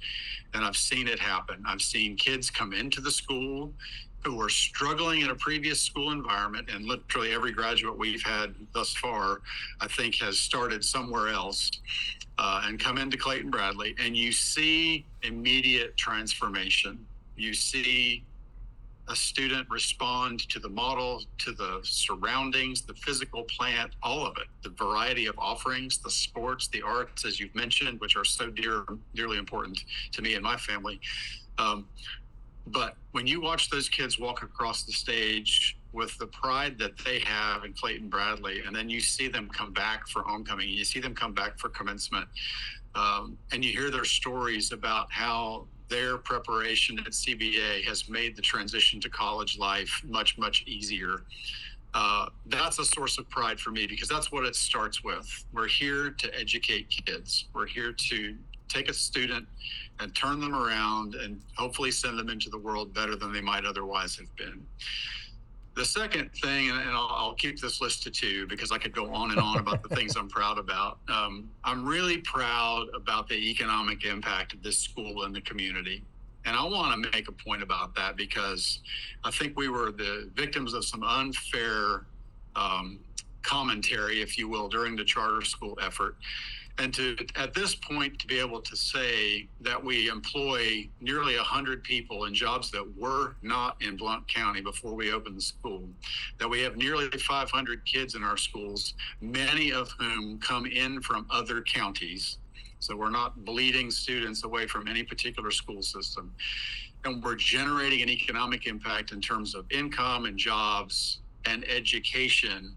And 0.52 0.64
I've 0.64 0.76
seen 0.76 1.08
it 1.08 1.18
happen. 1.18 1.62
I've 1.66 1.80
seen 1.80 2.16
kids 2.16 2.50
come 2.50 2.74
into 2.74 3.00
the 3.00 3.10
school 3.10 3.72
who 4.24 4.36
were 4.36 4.48
struggling 4.48 5.22
in 5.22 5.30
a 5.30 5.34
previous 5.34 5.80
school 5.80 6.12
environment, 6.12 6.68
and 6.72 6.84
literally 6.84 7.32
every 7.32 7.50
graduate 7.50 7.98
we've 7.98 8.22
had 8.22 8.54
thus 8.72 8.94
far, 8.94 9.40
I 9.80 9.88
think, 9.88 10.16
has 10.16 10.38
started 10.38 10.84
somewhere 10.84 11.28
else 11.28 11.70
uh, 12.38 12.62
and 12.64 12.78
come 12.78 12.98
into 12.98 13.16
Clayton 13.16 13.50
Bradley, 13.50 13.96
and 13.98 14.16
you 14.16 14.30
see 14.32 15.04
immediate 15.22 15.96
transformation. 15.96 17.04
You 17.36 17.52
see 17.54 18.22
a 19.08 19.16
student 19.16 19.68
respond 19.68 20.48
to 20.48 20.58
the 20.58 20.68
model, 20.68 21.22
to 21.38 21.52
the 21.52 21.80
surroundings, 21.82 22.82
the 22.82 22.94
physical 22.94 23.42
plant, 23.44 23.92
all 24.02 24.24
of 24.24 24.36
it, 24.36 24.46
the 24.62 24.70
variety 24.70 25.26
of 25.26 25.34
offerings, 25.38 25.98
the 25.98 26.10
sports, 26.10 26.68
the 26.68 26.82
arts, 26.82 27.24
as 27.24 27.40
you've 27.40 27.54
mentioned, 27.54 28.00
which 28.00 28.16
are 28.16 28.24
so 28.24 28.48
dear, 28.48 28.84
dearly 29.14 29.38
important 29.38 29.84
to 30.12 30.22
me 30.22 30.34
and 30.34 30.42
my 30.42 30.56
family. 30.56 31.00
Um, 31.58 31.86
but 32.68 32.96
when 33.10 33.26
you 33.26 33.40
watch 33.40 33.70
those 33.70 33.88
kids 33.88 34.20
walk 34.20 34.42
across 34.42 34.84
the 34.84 34.92
stage 34.92 35.76
with 35.92 36.16
the 36.18 36.26
pride 36.28 36.78
that 36.78 36.96
they 37.04 37.18
have 37.20 37.64
in 37.64 37.72
Clayton 37.72 38.08
Bradley, 38.08 38.62
and 38.64 38.74
then 38.74 38.88
you 38.88 39.00
see 39.00 39.28
them 39.28 39.50
come 39.52 39.72
back 39.72 40.06
for 40.06 40.22
homecoming, 40.22 40.68
you 40.68 40.84
see 40.84 41.00
them 41.00 41.14
come 41.14 41.34
back 41.34 41.58
for 41.58 41.68
commencement, 41.68 42.28
um, 42.94 43.36
and 43.50 43.64
you 43.64 43.72
hear 43.72 43.90
their 43.90 44.04
stories 44.04 44.70
about 44.70 45.10
how 45.10 45.66
their 45.92 46.16
preparation 46.16 46.98
at 47.00 47.12
CBA 47.12 47.85
has 47.85 48.09
made 48.09 48.35
the 48.35 48.40
transition 48.40 48.98
to 49.02 49.11
college 49.11 49.59
life 49.59 50.02
much, 50.09 50.38
much 50.38 50.64
easier. 50.66 51.24
Uh, 51.92 52.28
that's 52.46 52.78
a 52.78 52.85
source 52.85 53.18
of 53.18 53.28
pride 53.28 53.61
for 53.61 53.70
me 53.72 53.87
because 53.87 54.09
that's 54.09 54.33
what 54.33 54.46
it 54.46 54.57
starts 54.57 55.05
with. 55.05 55.44
We're 55.52 55.68
here 55.68 56.09
to 56.09 56.35
educate 56.40 56.88
kids. 56.88 57.48
We're 57.55 57.66
here 57.66 57.92
to 57.92 58.35
take 58.68 58.88
a 58.88 58.94
student 58.94 59.46
and 60.00 60.14
turn 60.14 60.40
them 60.40 60.55
around 60.55 61.14
and 61.14 61.42
hopefully 61.59 61.90
send 61.90 62.18
them 62.18 62.31
into 62.31 62.48
the 62.48 62.57
world 62.59 62.94
better 62.94 63.14
than 63.14 63.31
they 63.31 63.42
might 63.42 63.66
otherwise 63.66 64.16
have 64.16 64.35
been. 64.37 64.66
The 65.74 65.85
second 65.85 66.30
thing, 66.32 66.70
and 66.70 66.90
I'll, 66.90 67.08
I'll, 67.11 67.35
keep 67.35 67.58
this 67.58 67.80
list 67.80 68.02
to 68.02 68.11
two 68.11 68.46
because 68.46 68.70
I 68.70 68.78
could 68.78 68.94
go 68.94 69.12
on 69.12 69.30
and 69.30 69.40
on 69.40 69.58
about 69.58 69.82
the 69.82 69.88
things 69.96 70.16
I'm 70.16 70.28
proud 70.28 70.58
about. 70.58 70.98
Um, 71.08 71.48
I'm 71.64 71.87
really 71.87 72.18
proud 72.18 72.88
about 72.94 73.26
the 73.26 73.35
economic 73.35 74.04
impact 74.04 74.52
of 74.52 74.62
this 74.62 74.78
school 74.78 75.24
in 75.24 75.32
the 75.32 75.40
community. 75.40 76.04
And 76.44 76.56
I 76.56 76.62
want 76.64 77.02
to 77.02 77.11
make 77.11 77.28
a 77.28 77.32
point 77.32 77.62
about 77.62 77.94
that 77.94 78.16
because 78.16 78.80
I 79.24 79.30
think 79.30 79.56
we 79.56 79.68
were 79.68 79.92
the 79.92 80.30
victims 80.35 80.74
of 80.74 80.85
some 80.85 81.02
unfair 81.02 82.04
um, 82.54 82.98
commentary, 83.42 84.20
if 84.20 84.37
you 84.37 84.48
will, 84.48 84.68
during 84.68 84.94
the 84.94 85.04
charter 85.04 85.40
school 85.40 85.78
effort 85.80 86.16
and 86.78 86.92
to 86.94 87.16
at 87.37 87.52
this 87.54 87.74
point 87.74 88.18
to 88.18 88.26
be 88.26 88.38
able 88.38 88.61
to 88.61 88.76
say 88.76 89.46
that 89.61 89.82
we 89.82 90.08
employ 90.08 90.88
nearly 91.00 91.37
100 91.37 91.82
people 91.85 92.24
in 92.24 92.35
jobs 92.35 92.70
that 92.70 92.85
were 92.96 93.37
not 93.42 93.76
in 93.82 93.96
blount 93.96 94.26
county 94.26 94.61
before 94.61 94.94
we 94.94 95.12
opened 95.12 95.37
the 95.37 95.42
school 95.42 95.82
that 96.38 96.48
we 96.48 96.61
have 96.61 96.76
nearly 96.76 97.08
500 97.08 97.85
kids 97.85 98.14
in 98.14 98.22
our 98.22 98.37
schools 98.37 98.94
many 99.20 99.72
of 99.72 99.90
whom 99.98 100.38
come 100.38 100.66
in 100.66 101.00
from 101.02 101.26
other 101.30 101.62
counties. 101.62 102.38
So 102.78 102.96
we're 102.96 103.11
not 103.11 103.44
bleeding 103.44 103.90
students 103.90 104.44
away 104.44 104.66
from 104.66 104.88
any 104.88 105.02
particular 105.02 105.50
school 105.50 105.82
system. 105.82 106.35
And 107.04 107.22
we're 107.22 107.37
generating 107.37 108.02
an 108.02 108.08
economic 108.08 108.66
impact 108.66 109.12
in 109.12 109.20
terms 109.20 109.54
of 109.54 109.66
income 109.70 110.24
and 110.24 110.37
jobs 110.37 111.20
and 111.44 111.64
education 111.68 112.76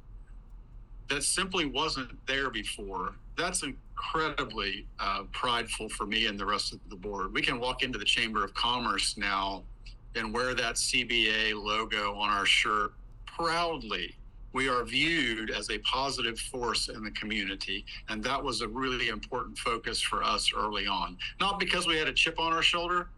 that 1.10 1.24
simply 1.24 1.66
wasn't 1.66 2.10
there 2.28 2.50
before. 2.50 3.16
That's 3.38 3.64
incredibly 3.96 4.86
uh, 5.00 5.24
prideful 5.32 5.90
for 5.90 6.06
me 6.06 6.26
and 6.28 6.40
the 6.40 6.46
rest 6.46 6.74
of 6.74 6.80
the 6.90 6.96
board. 6.96 7.34
We 7.34 7.42
can 7.42 7.60
walk 7.60 7.84
into 7.84 7.98
the 7.98 8.06
Chamber 8.06 8.44
of 8.44 8.54
Commerce 8.54 9.18
now 9.18 9.64
and 10.16 10.34
wear 10.34 10.54
that 10.54 10.76
CBA 10.76 11.54
logo 11.56 12.14
on 12.16 12.30
our 12.30 12.46
shirt 12.46 12.94
proudly. 13.26 14.16
We 14.54 14.70
are 14.70 14.86
viewed 14.86 15.50
as 15.50 15.70
a 15.70 15.80
positive 15.80 16.40
force 16.40 16.88
in 16.88 17.04
the 17.04 17.12
community. 17.12 17.86
And 18.08 18.24
that 18.24 18.42
was 18.42 18.62
a 18.62 18.68
really 18.68 19.10
important 19.10 19.58
focus 19.58 20.02
for 20.02 20.24
us 20.24 20.52
early 20.56 20.88
on. 20.88 21.18
Not 21.42 21.60
because 21.60 21.88
we 21.88 21.98
had 21.98 22.08
a 22.08 22.14
chip 22.14 22.40
on 22.40 22.54
our 22.54 22.62
shoulder, 22.62 23.10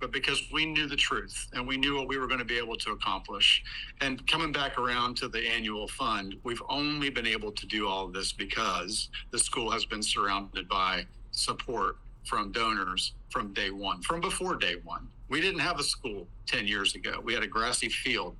but 0.00 0.12
because 0.12 0.42
we 0.52 0.66
knew 0.66 0.86
the 0.86 0.96
truth 0.96 1.48
and 1.52 1.66
we 1.66 1.76
knew 1.76 1.96
what 1.96 2.08
we 2.08 2.18
were 2.18 2.26
going 2.26 2.38
to 2.38 2.44
be 2.44 2.58
able 2.58 2.76
to 2.76 2.90
accomplish. 2.92 3.62
And 4.00 4.26
coming 4.26 4.52
back 4.52 4.78
around 4.78 5.16
to 5.18 5.28
the 5.28 5.48
annual 5.48 5.88
fund, 5.88 6.36
we've 6.44 6.62
only 6.68 7.10
been 7.10 7.26
able 7.26 7.52
to 7.52 7.66
do 7.66 7.88
all 7.88 8.06
of 8.06 8.12
this 8.12 8.32
because 8.32 9.08
the 9.30 9.38
school 9.38 9.70
has 9.70 9.84
been 9.84 10.02
surrounded 10.02 10.68
by 10.68 11.06
support 11.30 11.96
from 12.24 12.50
donors 12.52 13.12
from 13.30 13.52
day 13.52 13.70
one, 13.70 14.02
from 14.02 14.20
before 14.20 14.56
day 14.56 14.76
one. 14.84 15.08
We 15.28 15.40
didn't 15.40 15.60
have 15.60 15.78
a 15.78 15.82
school 15.82 16.26
10 16.46 16.66
years 16.66 16.94
ago. 16.94 17.20
We 17.22 17.34
had 17.34 17.42
a 17.42 17.48
grassy 17.48 17.88
field 17.88 18.36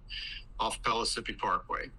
off 0.60 0.80
Pellissippi 0.82 1.34
Parkway. 1.34 1.90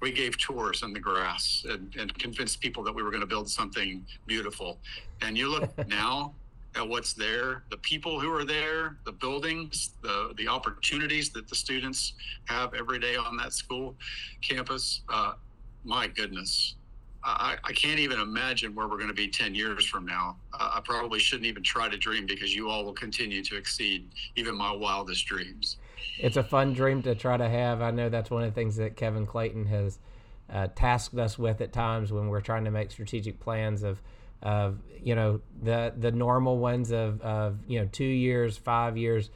We 0.00 0.12
gave 0.12 0.38
tours 0.38 0.82
in 0.82 0.92
the 0.92 1.00
grass 1.00 1.64
and, 1.68 1.94
and 1.96 2.16
convinced 2.18 2.60
people 2.60 2.82
that 2.84 2.94
we 2.94 3.02
were 3.02 3.10
going 3.10 3.20
to 3.20 3.26
build 3.26 3.50
something 3.50 4.04
beautiful. 4.26 4.78
And 5.20 5.36
you 5.36 5.50
look 5.50 5.70
now, 5.88 6.34
at 6.76 6.88
what's 6.88 7.12
there, 7.12 7.64
the 7.70 7.76
people 7.78 8.20
who 8.20 8.32
are 8.32 8.44
there, 8.44 8.98
the 9.04 9.12
buildings, 9.12 9.90
the 10.02 10.32
the 10.36 10.46
opportunities 10.46 11.30
that 11.30 11.48
the 11.48 11.54
students 11.54 12.14
have 12.46 12.74
every 12.74 12.98
day 12.98 13.16
on 13.16 13.36
that 13.36 13.52
school 13.52 13.96
campus. 14.40 15.02
Uh, 15.08 15.32
my 15.84 16.06
goodness, 16.06 16.76
I, 17.22 17.56
I, 17.64 17.72
can't 17.72 17.98
even 17.98 18.20
imagine 18.20 18.74
where 18.74 18.88
we're 18.88 18.96
going 18.96 19.08
to 19.08 19.14
be 19.14 19.28
10 19.28 19.54
years 19.54 19.86
from 19.86 20.06
now. 20.06 20.36
Uh, 20.54 20.72
I 20.74 20.80
probably 20.80 21.18
shouldn't 21.18 21.46
even 21.46 21.62
try 21.62 21.88
to 21.88 21.96
dream 21.96 22.26
because 22.26 22.54
you 22.54 22.70
all 22.70 22.84
will 22.84 22.94
continue 22.94 23.42
to 23.44 23.56
exceed 23.56 24.08
even 24.36 24.54
my 24.56 24.72
wildest 24.72 25.26
dreams. 25.26 25.76
It's 26.18 26.36
a 26.36 26.42
fun 26.42 26.72
dream 26.72 27.02
to 27.02 27.14
try 27.14 27.36
to 27.36 27.48
have. 27.48 27.82
I 27.82 27.90
know 27.90 28.08
that's 28.08 28.30
one 28.30 28.42
of 28.42 28.50
the 28.50 28.54
things 28.54 28.76
that 28.76 28.96
Kevin 28.96 29.26
Clayton 29.26 29.66
has 29.66 29.98
uh, 30.50 30.68
tasked 30.74 31.18
us 31.18 31.38
with 31.38 31.60
at 31.60 31.72
times 31.72 32.10
when 32.10 32.28
we're 32.28 32.40
trying 32.40 32.64
to 32.64 32.70
make 32.70 32.90
strategic 32.90 33.38
plans 33.38 33.82
of 33.82 34.00
of 34.42 34.78
you 35.02 35.14
know 35.14 35.40
the 35.62 35.92
the 35.96 36.12
normal 36.12 36.58
ones 36.58 36.90
of, 36.90 37.20
of 37.22 37.58
you 37.66 37.80
know 37.80 37.88
two 37.90 38.04
years, 38.04 38.56
five 38.56 38.96
years. 38.96 39.30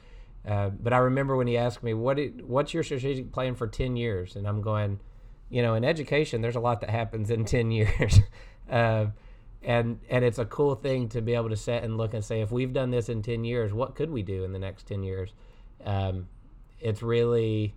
Uh, 0.47 0.69
but 0.69 0.93
I 0.93 0.97
remember 0.97 1.35
when 1.35 1.47
he 1.47 1.57
asked 1.57 1.83
me, 1.83 1.93
"What 1.93 2.19
it, 2.19 2.45
what's 2.45 2.73
your 2.73 2.83
strategic 2.83 3.31
plan 3.31 3.55
for 3.55 3.67
ten 3.67 3.95
years?" 3.95 4.35
And 4.35 4.47
I'm 4.47 4.61
going, 4.61 4.99
you 5.49 5.61
know, 5.61 5.73
in 5.75 5.83
education, 5.83 6.41
there's 6.41 6.55
a 6.55 6.59
lot 6.59 6.81
that 6.81 6.89
happens 6.89 7.29
in 7.29 7.45
ten 7.55 7.71
years, 7.71 8.19
uh, 8.69 9.07
and 9.63 9.99
and 10.09 10.25
it's 10.25 10.39
a 10.39 10.45
cool 10.45 10.75
thing 10.75 11.09
to 11.09 11.21
be 11.21 11.33
able 11.33 11.49
to 11.49 11.57
set 11.57 11.83
and 11.83 11.97
look 11.97 12.13
and 12.13 12.23
say, 12.23 12.41
if 12.41 12.51
we've 12.51 12.73
done 12.73 12.91
this 12.91 13.09
in 13.09 13.21
ten 13.21 13.43
years, 13.43 13.73
what 13.73 13.95
could 13.95 14.11
we 14.11 14.21
do 14.21 14.43
in 14.43 14.53
the 14.53 14.59
next 14.59 14.87
ten 14.87 15.03
years? 15.03 15.33
Um, 15.83 16.27
it's 16.79 17.01
really 17.01 17.73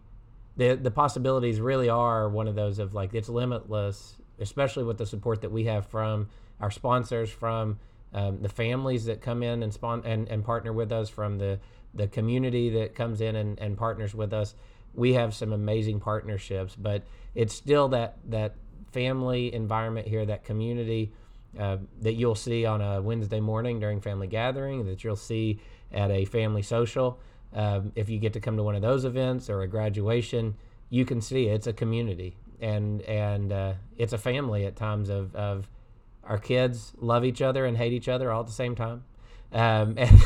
the 0.57 0.75
the 0.75 0.91
possibilities 0.91 1.61
really 1.61 1.89
are 1.89 2.29
one 2.29 2.49
of 2.49 2.55
those 2.55 2.79
of 2.79 2.93
like 2.93 3.15
it's 3.15 3.29
limitless, 3.29 4.17
especially 4.39 4.85
with 4.85 4.99
the 4.99 5.07
support 5.07 5.41
that 5.41 5.51
we 5.51 5.65
have 5.65 5.87
from 5.87 6.29
our 6.61 6.71
sponsors, 6.71 7.31
from 7.31 7.79
um, 8.13 8.41
the 8.43 8.49
families 8.49 9.05
that 9.05 9.21
come 9.21 9.43
in 9.43 9.63
and, 9.63 9.73
spon- 9.73 10.03
and 10.05 10.29
and 10.29 10.45
partner 10.45 10.73
with 10.73 10.93
us, 10.93 11.09
from 11.09 11.39
the 11.39 11.59
the 11.95 12.07
community 12.09 12.71
that 12.71 12.95
comes 12.95 13.21
in 13.21 13.37
and, 13.37 13.59
and 13.59 13.77
partners 13.77 14.15
with 14.15 14.33
us. 14.33 14.55
We 14.95 15.15
have 15.15 15.35
some 15.35 15.53
amazing 15.53 16.01
partnerships, 16.01 16.75
but 16.77 17.05
it's 17.35 17.55
still 17.55 17.89
that 17.89 18.17
that 18.29 18.57
family 18.93 19.53
environment 19.53 20.09
here, 20.09 20.25
that 20.27 20.45
community 20.45 21.13
uh, 21.59 21.79
that 22.01 22.15
you'll 22.15 22.35
see 22.35 22.65
on 22.65 22.81
a 22.81 23.01
Wednesday 23.01 23.41
morning 23.41 23.81
during 23.81 24.01
family 24.01 24.27
gathering, 24.27 24.87
that 24.87 25.05
you'll 25.05 25.17
see 25.17 25.61
at 25.93 26.11
a 26.11 26.25
family 26.25 26.63
social. 26.63 27.19
Um, 27.55 27.93
if 27.95 28.09
you 28.09 28.19
get 28.19 28.35
to 28.35 28.41
come 28.41 28.57
to 28.57 28.63
one 28.63 28.75
of 28.75 28.83
those 28.83 29.05
events 29.05 29.49
or 29.49 29.63
a 29.63 29.69
graduation, 29.69 30.55
you 30.91 31.05
can 31.05 31.21
see 31.21 31.47
it's 31.47 31.67
a 31.67 31.73
community 31.73 32.37
and 32.61 33.03
and 33.03 33.53
uh, 33.53 33.73
it's 33.97 34.13
a 34.13 34.19
family 34.19 34.67
at 34.67 34.77
times 34.77 35.09
of, 35.09 35.35
of 35.35 35.69
our 36.29 36.39
kids 36.39 36.93
love 36.99 37.25
each 37.25 37.43
other 37.43 37.65
and 37.65 37.77
hate 37.77 37.93
each 37.93 38.09
other 38.09 38.31
all 38.31 38.41
at 38.41 38.47
the 38.47 38.53
same 38.53 38.75
time. 38.75 39.05
Um, 39.53 39.95
and, 39.97 40.21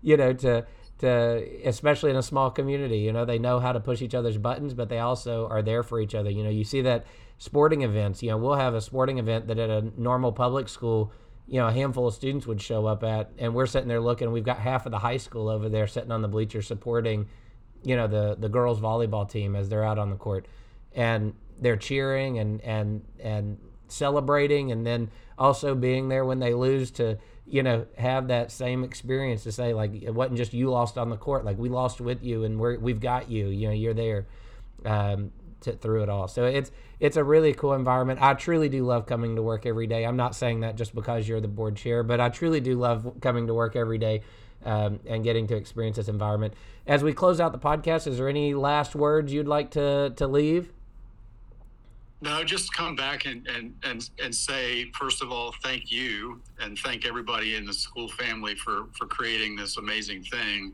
you 0.00 0.16
know, 0.16 0.32
to 0.32 0.66
to 0.98 1.44
especially 1.64 2.10
in 2.10 2.16
a 2.16 2.22
small 2.22 2.50
community, 2.50 2.98
you 2.98 3.12
know, 3.12 3.24
they 3.24 3.38
know 3.38 3.58
how 3.58 3.72
to 3.72 3.80
push 3.80 4.00
each 4.02 4.14
other's 4.14 4.38
buttons, 4.38 4.72
but 4.72 4.88
they 4.88 5.00
also 5.00 5.48
are 5.48 5.60
there 5.60 5.82
for 5.82 6.00
each 6.00 6.14
other. 6.14 6.30
You 6.30 6.44
know, 6.44 6.50
you 6.50 6.62
see 6.62 6.80
that 6.82 7.04
sporting 7.38 7.82
events. 7.82 8.22
You 8.22 8.30
know, 8.30 8.38
we'll 8.38 8.54
have 8.54 8.74
a 8.74 8.80
sporting 8.80 9.18
event 9.18 9.48
that 9.48 9.58
at 9.58 9.68
a 9.68 10.00
normal 10.00 10.30
public 10.30 10.68
school, 10.68 11.12
you 11.48 11.58
know, 11.58 11.66
a 11.66 11.72
handful 11.72 12.06
of 12.06 12.14
students 12.14 12.46
would 12.46 12.62
show 12.62 12.86
up 12.86 13.02
at, 13.02 13.32
and 13.36 13.52
we're 13.52 13.66
sitting 13.66 13.88
there 13.88 14.00
looking. 14.00 14.30
We've 14.30 14.44
got 14.44 14.58
half 14.58 14.86
of 14.86 14.92
the 14.92 15.00
high 15.00 15.16
school 15.16 15.48
over 15.48 15.68
there 15.68 15.88
sitting 15.88 16.12
on 16.12 16.22
the 16.22 16.28
bleachers 16.28 16.68
supporting, 16.68 17.26
you 17.82 17.96
know, 17.96 18.06
the 18.06 18.36
the 18.38 18.48
girls 18.48 18.80
volleyball 18.80 19.28
team 19.28 19.56
as 19.56 19.68
they're 19.68 19.84
out 19.84 19.98
on 19.98 20.08
the 20.08 20.16
court, 20.16 20.46
and 20.94 21.34
they're 21.60 21.76
cheering 21.76 22.38
and 22.38 22.60
and 22.60 23.04
and 23.18 23.58
celebrating 23.92 24.72
and 24.72 24.86
then 24.86 25.10
also 25.38 25.74
being 25.74 26.08
there 26.08 26.24
when 26.24 26.38
they 26.38 26.54
lose 26.54 26.90
to 26.90 27.18
you 27.46 27.62
know 27.62 27.86
have 27.98 28.28
that 28.28 28.50
same 28.50 28.84
experience 28.84 29.42
to 29.42 29.52
say 29.52 29.74
like 29.74 29.92
it 30.02 30.10
wasn't 30.10 30.36
just 30.36 30.52
you 30.52 30.70
lost 30.70 30.96
on 30.96 31.10
the 31.10 31.16
court 31.16 31.44
like 31.44 31.58
we 31.58 31.68
lost 31.68 32.00
with 32.00 32.22
you 32.22 32.44
and 32.44 32.58
we're 32.58 32.78
we've 32.78 33.00
got 33.00 33.30
you 33.30 33.48
you 33.48 33.66
know 33.66 33.74
you're 33.74 33.94
there 33.94 34.26
um, 34.84 35.32
to, 35.62 35.72
through 35.72 36.02
it 36.02 36.08
all. 36.08 36.28
So 36.28 36.44
it's 36.44 36.70
it's 37.00 37.16
a 37.16 37.24
really 37.24 37.52
cool 37.52 37.74
environment. 37.74 38.20
I 38.22 38.34
truly 38.34 38.68
do 38.68 38.84
love 38.84 39.06
coming 39.06 39.36
to 39.36 39.42
work 39.42 39.66
every 39.66 39.86
day. 39.86 40.04
I'm 40.04 40.16
not 40.16 40.34
saying 40.34 40.60
that 40.60 40.76
just 40.76 40.94
because 40.94 41.26
you're 41.26 41.40
the 41.40 41.48
board 41.48 41.76
chair 41.76 42.02
but 42.02 42.20
i 42.20 42.28
truly 42.28 42.60
do 42.60 42.78
love 42.78 43.20
coming 43.20 43.46
to 43.46 43.54
work 43.54 43.76
every 43.76 43.98
day 43.98 44.22
um, 44.64 45.00
and 45.06 45.24
getting 45.24 45.46
to 45.48 45.56
experience 45.56 45.96
this 45.96 46.08
environment. 46.08 46.54
As 46.86 47.02
we 47.02 47.12
close 47.12 47.40
out 47.40 47.52
the 47.52 47.58
podcast 47.58 48.06
is 48.06 48.18
there 48.18 48.28
any 48.28 48.54
last 48.54 48.94
words 48.94 49.32
you'd 49.32 49.48
like 49.48 49.70
to 49.72 50.12
to 50.16 50.26
leave 50.26 50.72
no, 52.22 52.44
just 52.44 52.72
come 52.72 52.94
back 52.94 53.26
and, 53.26 53.46
and, 53.48 53.74
and, 53.82 54.08
and 54.22 54.32
say, 54.32 54.90
first 54.92 55.22
of 55.22 55.32
all, 55.32 55.52
thank 55.60 55.90
you 55.90 56.40
and 56.60 56.78
thank 56.78 57.04
everybody 57.04 57.56
in 57.56 57.66
the 57.66 57.72
school 57.72 58.08
family 58.08 58.54
for, 58.54 58.84
for 58.96 59.06
creating 59.06 59.56
this 59.56 59.76
amazing 59.76 60.22
thing. 60.22 60.72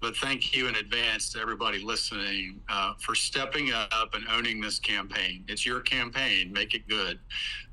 but 0.00 0.16
thank 0.16 0.56
you 0.56 0.66
in 0.66 0.76
advance 0.76 1.30
to 1.32 1.40
everybody 1.40 1.78
listening 1.80 2.58
uh, 2.70 2.94
for 3.00 3.14
stepping 3.14 3.70
up 3.72 4.14
and 4.14 4.24
owning 4.30 4.60
this 4.62 4.78
campaign. 4.78 5.44
It's 5.46 5.66
your 5.66 5.80
campaign. 5.80 6.52
Make 6.52 6.72
it 6.72 6.88
good. 6.88 7.18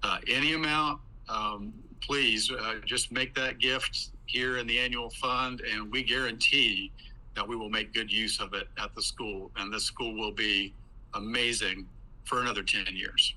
Uh, 0.04 0.18
any 0.28 0.54
amount, 0.54 1.00
um, 1.30 1.74
please 2.02 2.52
uh, 2.52 2.76
just 2.86 3.14
make 3.14 3.34
that 3.36 3.60
gift 3.60 4.10
here 4.26 4.58
in 4.58 4.68
the 4.68 4.78
annual 4.78 5.10
fund, 5.12 5.62
and 5.62 5.90
we 5.90 6.04
guarantee 6.04 6.92
that 7.36 7.48
we 7.48 7.56
will 7.56 7.70
make 7.70 7.94
good 7.94 8.12
use 8.12 8.42
of 8.42 8.54
it 8.54 8.68
at 8.78 8.94
the 8.96 9.02
school, 9.02 9.52
and 9.58 9.72
the 9.72 9.80
school 9.80 10.16
will 10.16 10.32
be 10.34 10.74
amazing 11.14 11.86
for 12.26 12.42
another 12.42 12.64
10 12.64 12.88
years. 12.96 13.34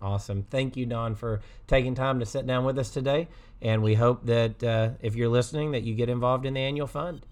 Awesome. 0.00 0.44
Thank 0.44 0.76
you, 0.76 0.86
Don, 0.86 1.14
for 1.14 1.40
taking 1.66 1.94
time 1.94 2.20
to 2.20 2.26
sit 2.26 2.46
down 2.46 2.64
with 2.64 2.78
us 2.78 2.90
today. 2.90 3.28
And 3.60 3.82
we 3.82 3.94
hope 3.94 4.24
that 4.26 4.62
uh, 4.62 4.90
if 5.02 5.16
you're 5.16 5.28
listening, 5.28 5.72
that 5.72 5.82
you 5.82 5.94
get 5.94 6.08
involved 6.08 6.46
in 6.46 6.54
the 6.54 6.60
annual 6.60 6.86
fund. 6.86 7.26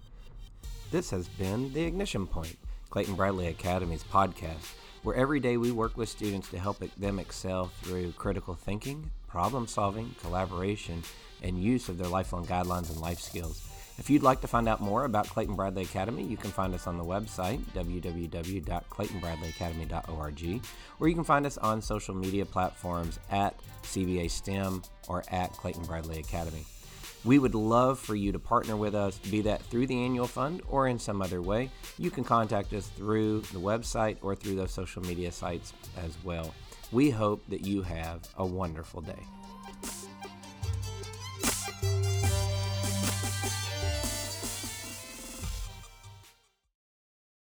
This 0.91 1.09
has 1.11 1.27
been 1.27 1.73
The 1.73 1.83
Ignition 1.83 2.27
Point, 2.27 2.57
Clayton 2.89 3.15
Bradley 3.15 3.47
Academy's 3.47 4.03
podcast, 4.03 4.73
where 5.03 5.15
every 5.15 5.39
day 5.39 5.57
we 5.57 5.71
work 5.71 5.95
with 5.95 6.09
students 6.09 6.49
to 6.49 6.59
help 6.59 6.79
them 6.97 7.19
excel 7.19 7.71
through 7.81 8.11
critical 8.13 8.55
thinking, 8.55 9.11
problem 9.27 9.67
solving, 9.67 10.15
collaboration, 10.21 11.03
and 11.41 11.61
use 11.61 11.87
of 11.87 11.97
their 11.97 12.07
lifelong 12.07 12.45
guidelines 12.45 12.89
and 12.89 12.99
life 12.99 13.19
skills. 13.19 13.65
If 13.97 14.09
you'd 14.11 14.21
like 14.21 14.41
to 14.41 14.47
find 14.47 14.69
out 14.69 14.79
more 14.79 15.05
about 15.05 15.27
Clayton 15.27 15.55
Bradley 15.55 15.81
Academy, 15.83 16.23
you 16.23 16.37
can 16.37 16.51
find 16.51 16.75
us 16.75 16.85
on 16.85 16.99
the 16.99 17.03
website, 17.03 17.59
www.claytonbradleyacademy.org, 17.73 20.61
or 20.99 21.07
you 21.07 21.15
can 21.15 21.23
find 21.23 21.47
us 21.47 21.57
on 21.57 21.81
social 21.81 22.13
media 22.13 22.45
platforms 22.45 23.19
at 23.31 23.55
CBA 23.83 24.29
STEM 24.29 24.83
or 25.07 25.23
at 25.31 25.51
Clayton 25.53 25.85
Bradley 25.85 26.19
Academy. 26.19 26.63
We 27.25 27.39
would 27.39 27.55
love 27.55 27.99
for 27.99 28.15
you 28.15 28.31
to 28.31 28.39
partner 28.39 28.77
with 28.77 28.93
us, 28.93 29.17
be 29.17 29.41
that 29.41 29.63
through 29.63 29.87
the 29.87 30.03
annual 30.03 30.27
fund 30.27 30.61
or 30.67 30.87
in 30.87 30.99
some 30.99 31.19
other 31.21 31.41
way. 31.41 31.71
You 31.97 32.11
can 32.11 32.23
contact 32.23 32.71
us 32.73 32.87
through 32.89 33.41
the 33.41 33.59
website 33.59 34.17
or 34.21 34.35
through 34.35 34.55
those 34.55 34.71
social 34.71 35.01
media 35.01 35.31
sites 35.31 35.73
as 35.97 36.15
well. 36.23 36.53
We 36.91 37.09
hope 37.09 37.41
that 37.49 37.65
you 37.65 37.81
have 37.81 38.27
a 38.37 38.45
wonderful 38.45 39.01
day. 39.01 39.25